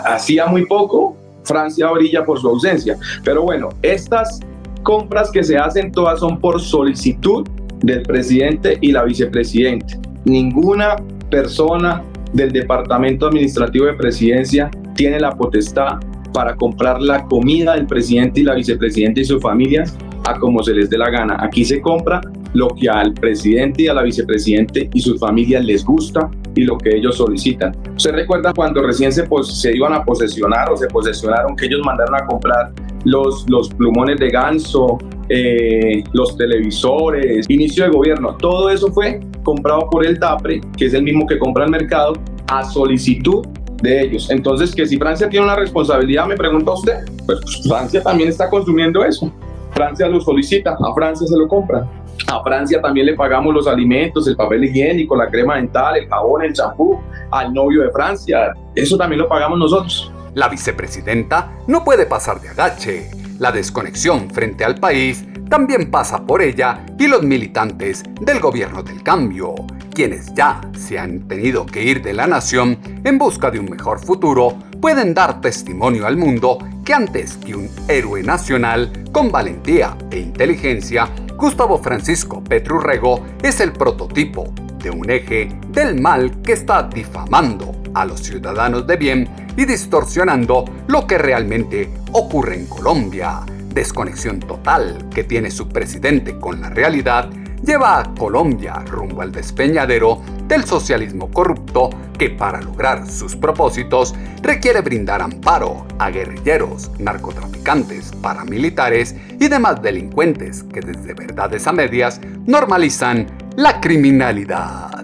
hacía 0.05 0.45
muy 0.47 0.65
poco, 0.65 1.15
Francia 1.43 1.89
brilla 1.91 2.23
por 2.25 2.39
su 2.39 2.49
ausencia. 2.49 2.97
Pero 3.23 3.43
bueno, 3.43 3.69
estas 3.81 4.39
compras 4.83 5.31
que 5.31 5.43
se 5.43 5.57
hacen 5.57 5.91
todas 5.91 6.19
son 6.19 6.39
por 6.39 6.59
solicitud 6.59 7.47
del 7.81 8.03
presidente 8.03 8.77
y 8.81 8.91
la 8.91 9.03
vicepresidente. 9.03 9.99
Ninguna 10.25 10.97
persona 11.29 12.03
del 12.33 12.51
Departamento 12.51 13.27
Administrativo 13.27 13.85
de 13.85 13.93
Presidencia 13.93 14.69
tiene 14.95 15.19
la 15.19 15.31
potestad 15.31 15.99
para 16.33 16.55
comprar 16.55 17.01
la 17.01 17.25
comida 17.25 17.75
del 17.75 17.87
presidente 17.87 18.41
y 18.41 18.43
la 18.43 18.55
vicepresidenta 18.55 19.19
y 19.19 19.25
sus 19.25 19.41
familias 19.41 19.97
a 20.27 20.39
como 20.39 20.63
se 20.63 20.73
les 20.73 20.89
dé 20.89 20.97
la 20.97 21.09
gana. 21.09 21.37
Aquí 21.39 21.65
se 21.65 21.81
compra 21.81 22.21
lo 22.53 22.69
que 22.69 22.89
al 22.89 23.13
presidente 23.13 23.83
y 23.83 23.87
a 23.87 23.93
la 23.93 24.03
vicepresidente 24.03 24.89
y 24.93 25.01
sus 25.01 25.19
familias 25.19 25.63
les 25.65 25.83
gusta 25.83 26.29
y 26.55 26.63
lo 26.63 26.77
que 26.77 26.97
ellos 26.97 27.17
solicitan. 27.17 27.75
¿Se 27.95 28.11
recuerda 28.11 28.53
cuando 28.53 28.81
recién 28.81 29.11
se, 29.11 29.25
se 29.43 29.75
iban 29.75 29.93
a 29.93 30.03
posesionar 30.03 30.69
o 30.71 30.77
se 30.77 30.87
posesionaron 30.87 31.55
que 31.55 31.65
ellos 31.65 31.81
mandaron 31.85 32.15
a 32.15 32.25
comprar 32.25 32.71
los, 33.05 33.49
los 33.49 33.69
plumones 33.69 34.19
de 34.19 34.29
ganso, 34.29 34.97
eh, 35.33 36.03
los 36.11 36.35
televisores, 36.35 37.49
inicio 37.49 37.85
de 37.85 37.89
gobierno? 37.91 38.35
Todo 38.37 38.69
eso 38.69 38.91
fue 38.91 39.19
comprado 39.43 39.89
por 39.89 40.05
el 40.05 40.19
TAPRE, 40.19 40.61
que 40.77 40.85
es 40.85 40.93
el 40.93 41.03
mismo 41.03 41.25
que 41.25 41.39
compra 41.39 41.65
el 41.65 41.71
mercado, 41.71 42.13
a 42.47 42.63
solicitud 42.65 43.45
de 43.81 44.01
ellos. 44.01 44.29
Entonces, 44.29 44.75
que 44.75 44.85
si 44.85 44.97
Francia 44.97 45.29
tiene 45.29 45.45
una 45.45 45.55
responsabilidad, 45.55 46.27
me 46.27 46.35
pregunta 46.35 46.71
usted, 46.71 47.05
pues 47.25 47.39
Francia 47.67 48.03
también 48.03 48.29
está 48.29 48.49
consumiendo 48.49 49.03
eso. 49.03 49.31
Francia 49.73 50.07
lo 50.07 50.19
solicita, 50.19 50.77
a 50.79 50.93
Francia 50.93 51.25
se 51.25 51.37
lo 51.37 51.47
compra. 51.47 51.89
A 52.27 52.43
Francia 52.43 52.81
también 52.81 53.05
le 53.05 53.13
pagamos 53.15 53.53
los 53.53 53.67
alimentos, 53.67 54.27
el 54.27 54.35
papel 54.35 54.65
higiénico, 54.65 55.15
la 55.15 55.29
crema 55.29 55.55
dental, 55.55 55.97
el 55.97 56.07
jabón, 56.07 56.43
el 56.43 56.53
champú, 56.53 56.99
al 57.31 57.53
novio 57.53 57.83
de 57.83 57.91
Francia. 57.91 58.53
Eso 58.75 58.97
también 58.97 59.21
lo 59.21 59.27
pagamos 59.27 59.57
nosotros. 59.57 60.11
La 60.33 60.47
vicepresidenta 60.47 61.57
no 61.67 61.83
puede 61.83 62.05
pasar 62.05 62.39
de 62.41 62.49
agache. 62.49 63.20
La 63.41 63.51
desconexión 63.51 64.29
frente 64.29 64.63
al 64.63 64.75
país 64.75 65.25
también 65.49 65.89
pasa 65.89 66.27
por 66.27 66.43
ella 66.43 66.85
y 66.99 67.07
los 67.07 67.23
militantes 67.23 68.03
del 68.21 68.39
gobierno 68.39 68.83
del 68.83 69.01
cambio. 69.01 69.55
quienes 69.95 70.31
ya 70.35 70.61
se 70.77 70.99
han 70.99 71.27
tenido 71.27 71.65
que 71.65 71.83
ir 71.83 72.03
de 72.03 72.13
la 72.13 72.27
nación 72.27 72.77
en 73.03 73.17
busca 73.17 73.49
de 73.49 73.59
un 73.59 73.65
mejor 73.65 73.99
futuro, 73.99 74.59
pueden 74.79 75.15
dar 75.15 75.41
testimonio 75.41 76.05
al 76.05 76.17
mundo 76.17 76.59
que 76.85 76.93
antes 76.93 77.35
que 77.37 77.55
un 77.55 77.67
héroe 77.87 78.21
nacional 78.21 78.91
con 79.11 79.31
valentía 79.31 79.97
e 80.11 80.19
inteligencia, 80.19 81.09
Gustavo 81.35 81.79
Francisco 81.79 82.43
Petrurrego 82.43 83.25
es 83.41 83.59
el 83.59 83.73
prototipo 83.73 84.53
de 84.77 84.91
un 84.91 85.09
eje 85.09 85.49
del 85.69 85.99
mal 85.99 86.43
que 86.43 86.53
está 86.53 86.83
difamando 86.83 87.80
a 87.93 88.05
los 88.05 88.21
ciudadanos 88.21 88.87
de 88.87 88.97
bien 88.97 89.29
y 89.57 89.65
distorsionando 89.65 90.65
lo 90.87 91.07
que 91.07 91.17
realmente 91.17 91.89
ocurre 92.11 92.55
en 92.55 92.65
Colombia. 92.67 93.41
Desconexión 93.73 94.39
total 94.39 95.07
que 95.13 95.23
tiene 95.23 95.51
su 95.51 95.69
presidente 95.69 96.37
con 96.37 96.61
la 96.61 96.69
realidad 96.69 97.29
lleva 97.63 97.99
a 97.99 98.13
Colombia 98.15 98.83
rumbo 98.85 99.21
al 99.21 99.31
despeñadero 99.31 100.21
del 100.47 100.65
socialismo 100.65 101.29
corrupto 101.31 101.89
que 102.17 102.29
para 102.29 102.61
lograr 102.61 103.09
sus 103.09 103.35
propósitos 103.35 104.13
requiere 104.41 104.81
brindar 104.81 105.21
amparo 105.21 105.85
a 105.99 106.09
guerrilleros, 106.09 106.91
narcotraficantes, 106.99 108.11
paramilitares 108.21 109.15
y 109.39 109.47
demás 109.47 109.81
delincuentes 109.81 110.63
que 110.63 110.81
desde 110.81 111.13
verdades 111.13 111.67
a 111.67 111.71
medias 111.71 112.19
normalizan 112.45 113.27
la 113.55 113.79
criminalidad. 113.79 115.00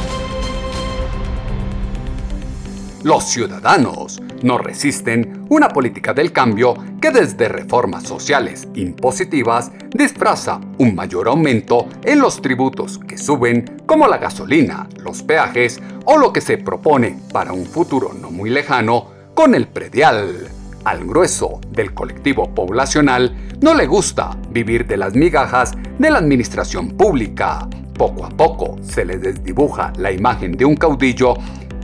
Los 3.04 3.26
ciudadanos 3.26 4.20
no 4.44 4.58
resisten 4.58 5.46
una 5.50 5.70
política 5.70 6.14
del 6.14 6.32
cambio 6.32 6.76
que 7.02 7.12
desde 7.12 7.50
reformas 7.50 8.04
sociales 8.04 8.68
impositivas 8.76 9.72
disfraza 9.92 10.60
un 10.78 10.96
mayor 10.96 11.28
aumento 11.28 11.88
en 12.04 12.20
los 12.20 12.42
tributos 12.42 13.00
que 13.00 13.18
suben 13.18 13.82
como 13.86 14.08
la 14.08 14.18
gasolina, 14.18 14.88
los 14.98 15.24
peajes 15.24 15.80
o 16.06 16.18
lo 16.18 16.32
que 16.34 16.42
se 16.42 16.58
propone 16.58 17.18
para 17.32 17.54
un 17.54 17.66
futuro 17.66 18.14
no 18.14 18.32
muy 18.32 18.50
lejano 18.50 19.08
con 19.34 19.56
el 19.56 19.68
predial. 19.68 20.50
Al 20.86 21.06
grueso 21.06 21.60
del 21.72 21.94
colectivo 21.94 22.54
poblacional 22.54 23.36
no 23.62 23.74
le 23.74 23.86
gusta 23.88 24.38
vivir 24.50 24.88
de 24.88 24.98
las 24.98 25.16
migajas 25.16 25.74
de 25.98 26.10
la 26.10 26.20
administración 26.20 26.90
pública. 26.90 27.68
Poco 27.98 28.26
a 28.26 28.30
poco 28.30 28.78
se 28.82 29.04
le 29.04 29.18
desdibuja 29.18 29.92
la 29.98 30.12
imagen 30.12 30.54
de 30.54 30.64
un 30.64 30.76
caudillo 30.76 31.36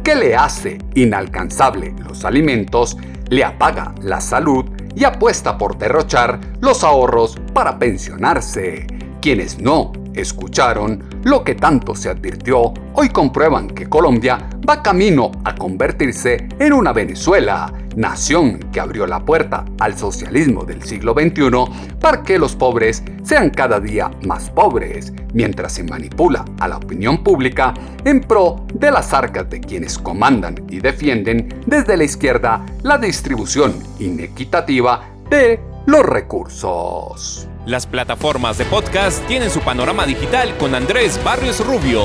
que 0.06 0.13
le 0.15 0.36
hace 0.36 0.78
inalcanzable 0.94 1.96
los 2.08 2.26
alimentos, 2.26 2.96
le 3.30 3.44
apaga 3.44 3.96
la 4.04 4.22
salud 4.22 4.63
y 4.96 5.04
apuesta 5.04 5.58
por 5.58 5.80
derrochar 5.80 6.39
los 6.62 6.84
ahorros 6.84 7.36
para 7.56 7.80
pensionarse. 7.80 8.86
Quienes 9.20 9.60
no 9.60 9.94
escucharon 10.13 11.04
lo 11.24 11.44
que 11.44 11.56
tanto 11.56 11.96
se 11.96 12.10
advirtió, 12.10 12.72
hoy 12.94 13.10
comprueban 13.10 13.68
que 13.68 13.89
Colombia 13.89 14.48
va 14.70 14.84
camino 14.84 15.32
a 15.44 15.56
convertirse 15.56 16.50
en 16.60 16.74
una 16.74 16.94
Venezuela, 16.94 17.74
nación 17.96 18.60
que 18.72 18.80
abrió 18.80 19.08
la 19.08 19.24
puerta 19.24 19.66
al 19.80 19.98
socialismo 19.98 20.64
del 20.64 20.84
siglo 20.84 21.14
XXI 21.14 21.98
para 22.00 22.24
que 22.24 22.38
los 22.38 22.56
pobres 22.56 23.04
sean 23.24 23.50
cada 23.50 23.80
día 23.80 24.12
más 24.26 24.50
pobres, 24.50 25.14
mientras 25.34 25.74
se 25.74 25.84
manipula 25.84 26.46
a 26.60 26.68
la 26.68 26.78
opinión 26.78 27.24
pública 27.24 27.74
en 28.04 28.22
pro 28.22 28.66
de 28.74 28.92
las 28.92 29.14
arcas 29.14 29.50
de 29.50 29.60
quienes 29.62 29.98
comandan 29.98 30.64
y 30.70 30.80
defienden 30.80 31.64
desde 31.66 31.98
la 31.98 32.04
izquierda 32.04 32.66
la 32.84 32.98
distribución 32.98 33.74
inequitativa 34.00 35.10
de 35.30 35.60
los 35.86 36.06
recursos. 36.06 37.48
Las 37.66 37.88
plataformas 37.88 38.58
de 38.60 38.66
podcast 38.66 39.26
tienen 39.28 39.50
su 39.50 39.60
panorama 39.62 40.06
digital 40.06 40.56
con 40.58 40.76
Andrés 40.76 41.20
Barrios 41.24 41.66
Rubio. 41.66 42.04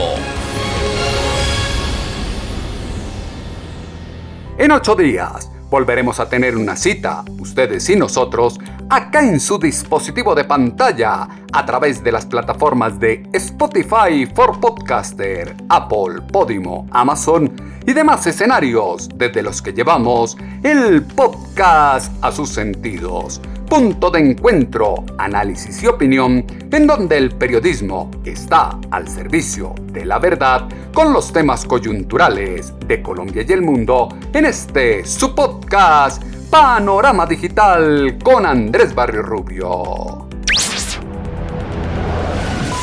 En 4.57 4.73
ocho 4.73 4.95
días 4.95 5.51
volveremos 5.71 6.19
a 6.19 6.29
tener 6.29 6.57
una 6.57 6.77
cita, 6.77 7.25
ustedes 7.39 7.89
y 7.89 7.97
nosotros, 7.97 8.59
acá 8.89 9.21
en 9.21 9.39
su 9.39 9.59
dispositivo 9.59 10.35
de 10.35 10.45
pantalla, 10.45 11.29
a 11.53 11.65
través 11.65 12.03
de 12.03 12.13
las 12.13 12.27
plataformas 12.27 12.99
de 12.99 13.23
Spotify 13.33 14.27
for 14.35 14.59
Podcaster, 14.59 15.55
Apple, 15.69 16.23
Podimo, 16.33 16.87
Amazon 16.91 17.53
y 17.87 17.93
demás 17.93 18.27
escenarios 18.27 19.09
desde 19.15 19.43
los 19.43 19.63
que 19.63 19.73
llevamos 19.73 20.37
el 20.63 21.03
podcast 21.03 22.13
a 22.21 22.33
sus 22.33 22.51
sentidos 22.51 23.41
punto 23.71 24.11
de 24.11 24.19
encuentro, 24.19 25.05
análisis 25.17 25.81
y 25.85 25.87
opinión, 25.87 26.45
en 26.73 26.89
donde 26.89 27.17
el 27.17 27.31
periodismo 27.31 28.11
está 28.25 28.77
al 28.91 29.07
servicio 29.07 29.77
de 29.93 30.05
la 30.05 30.19
verdad 30.19 30.69
con 30.93 31.13
los 31.13 31.33
temas 31.33 31.65
coyunturales 31.65 32.75
de 32.89 33.01
Colombia 33.01 33.45
y 33.49 33.53
el 33.53 33.63
mundo 33.63 34.09
en 34.33 34.47
este 34.47 35.05
su 35.07 35.37
podcast 35.37 36.21
Panorama 36.51 37.27
Digital 37.27 38.19
con 38.21 38.45
Andrés 38.45 38.93
Barrio 38.93 39.23
Rubio. 39.23 40.30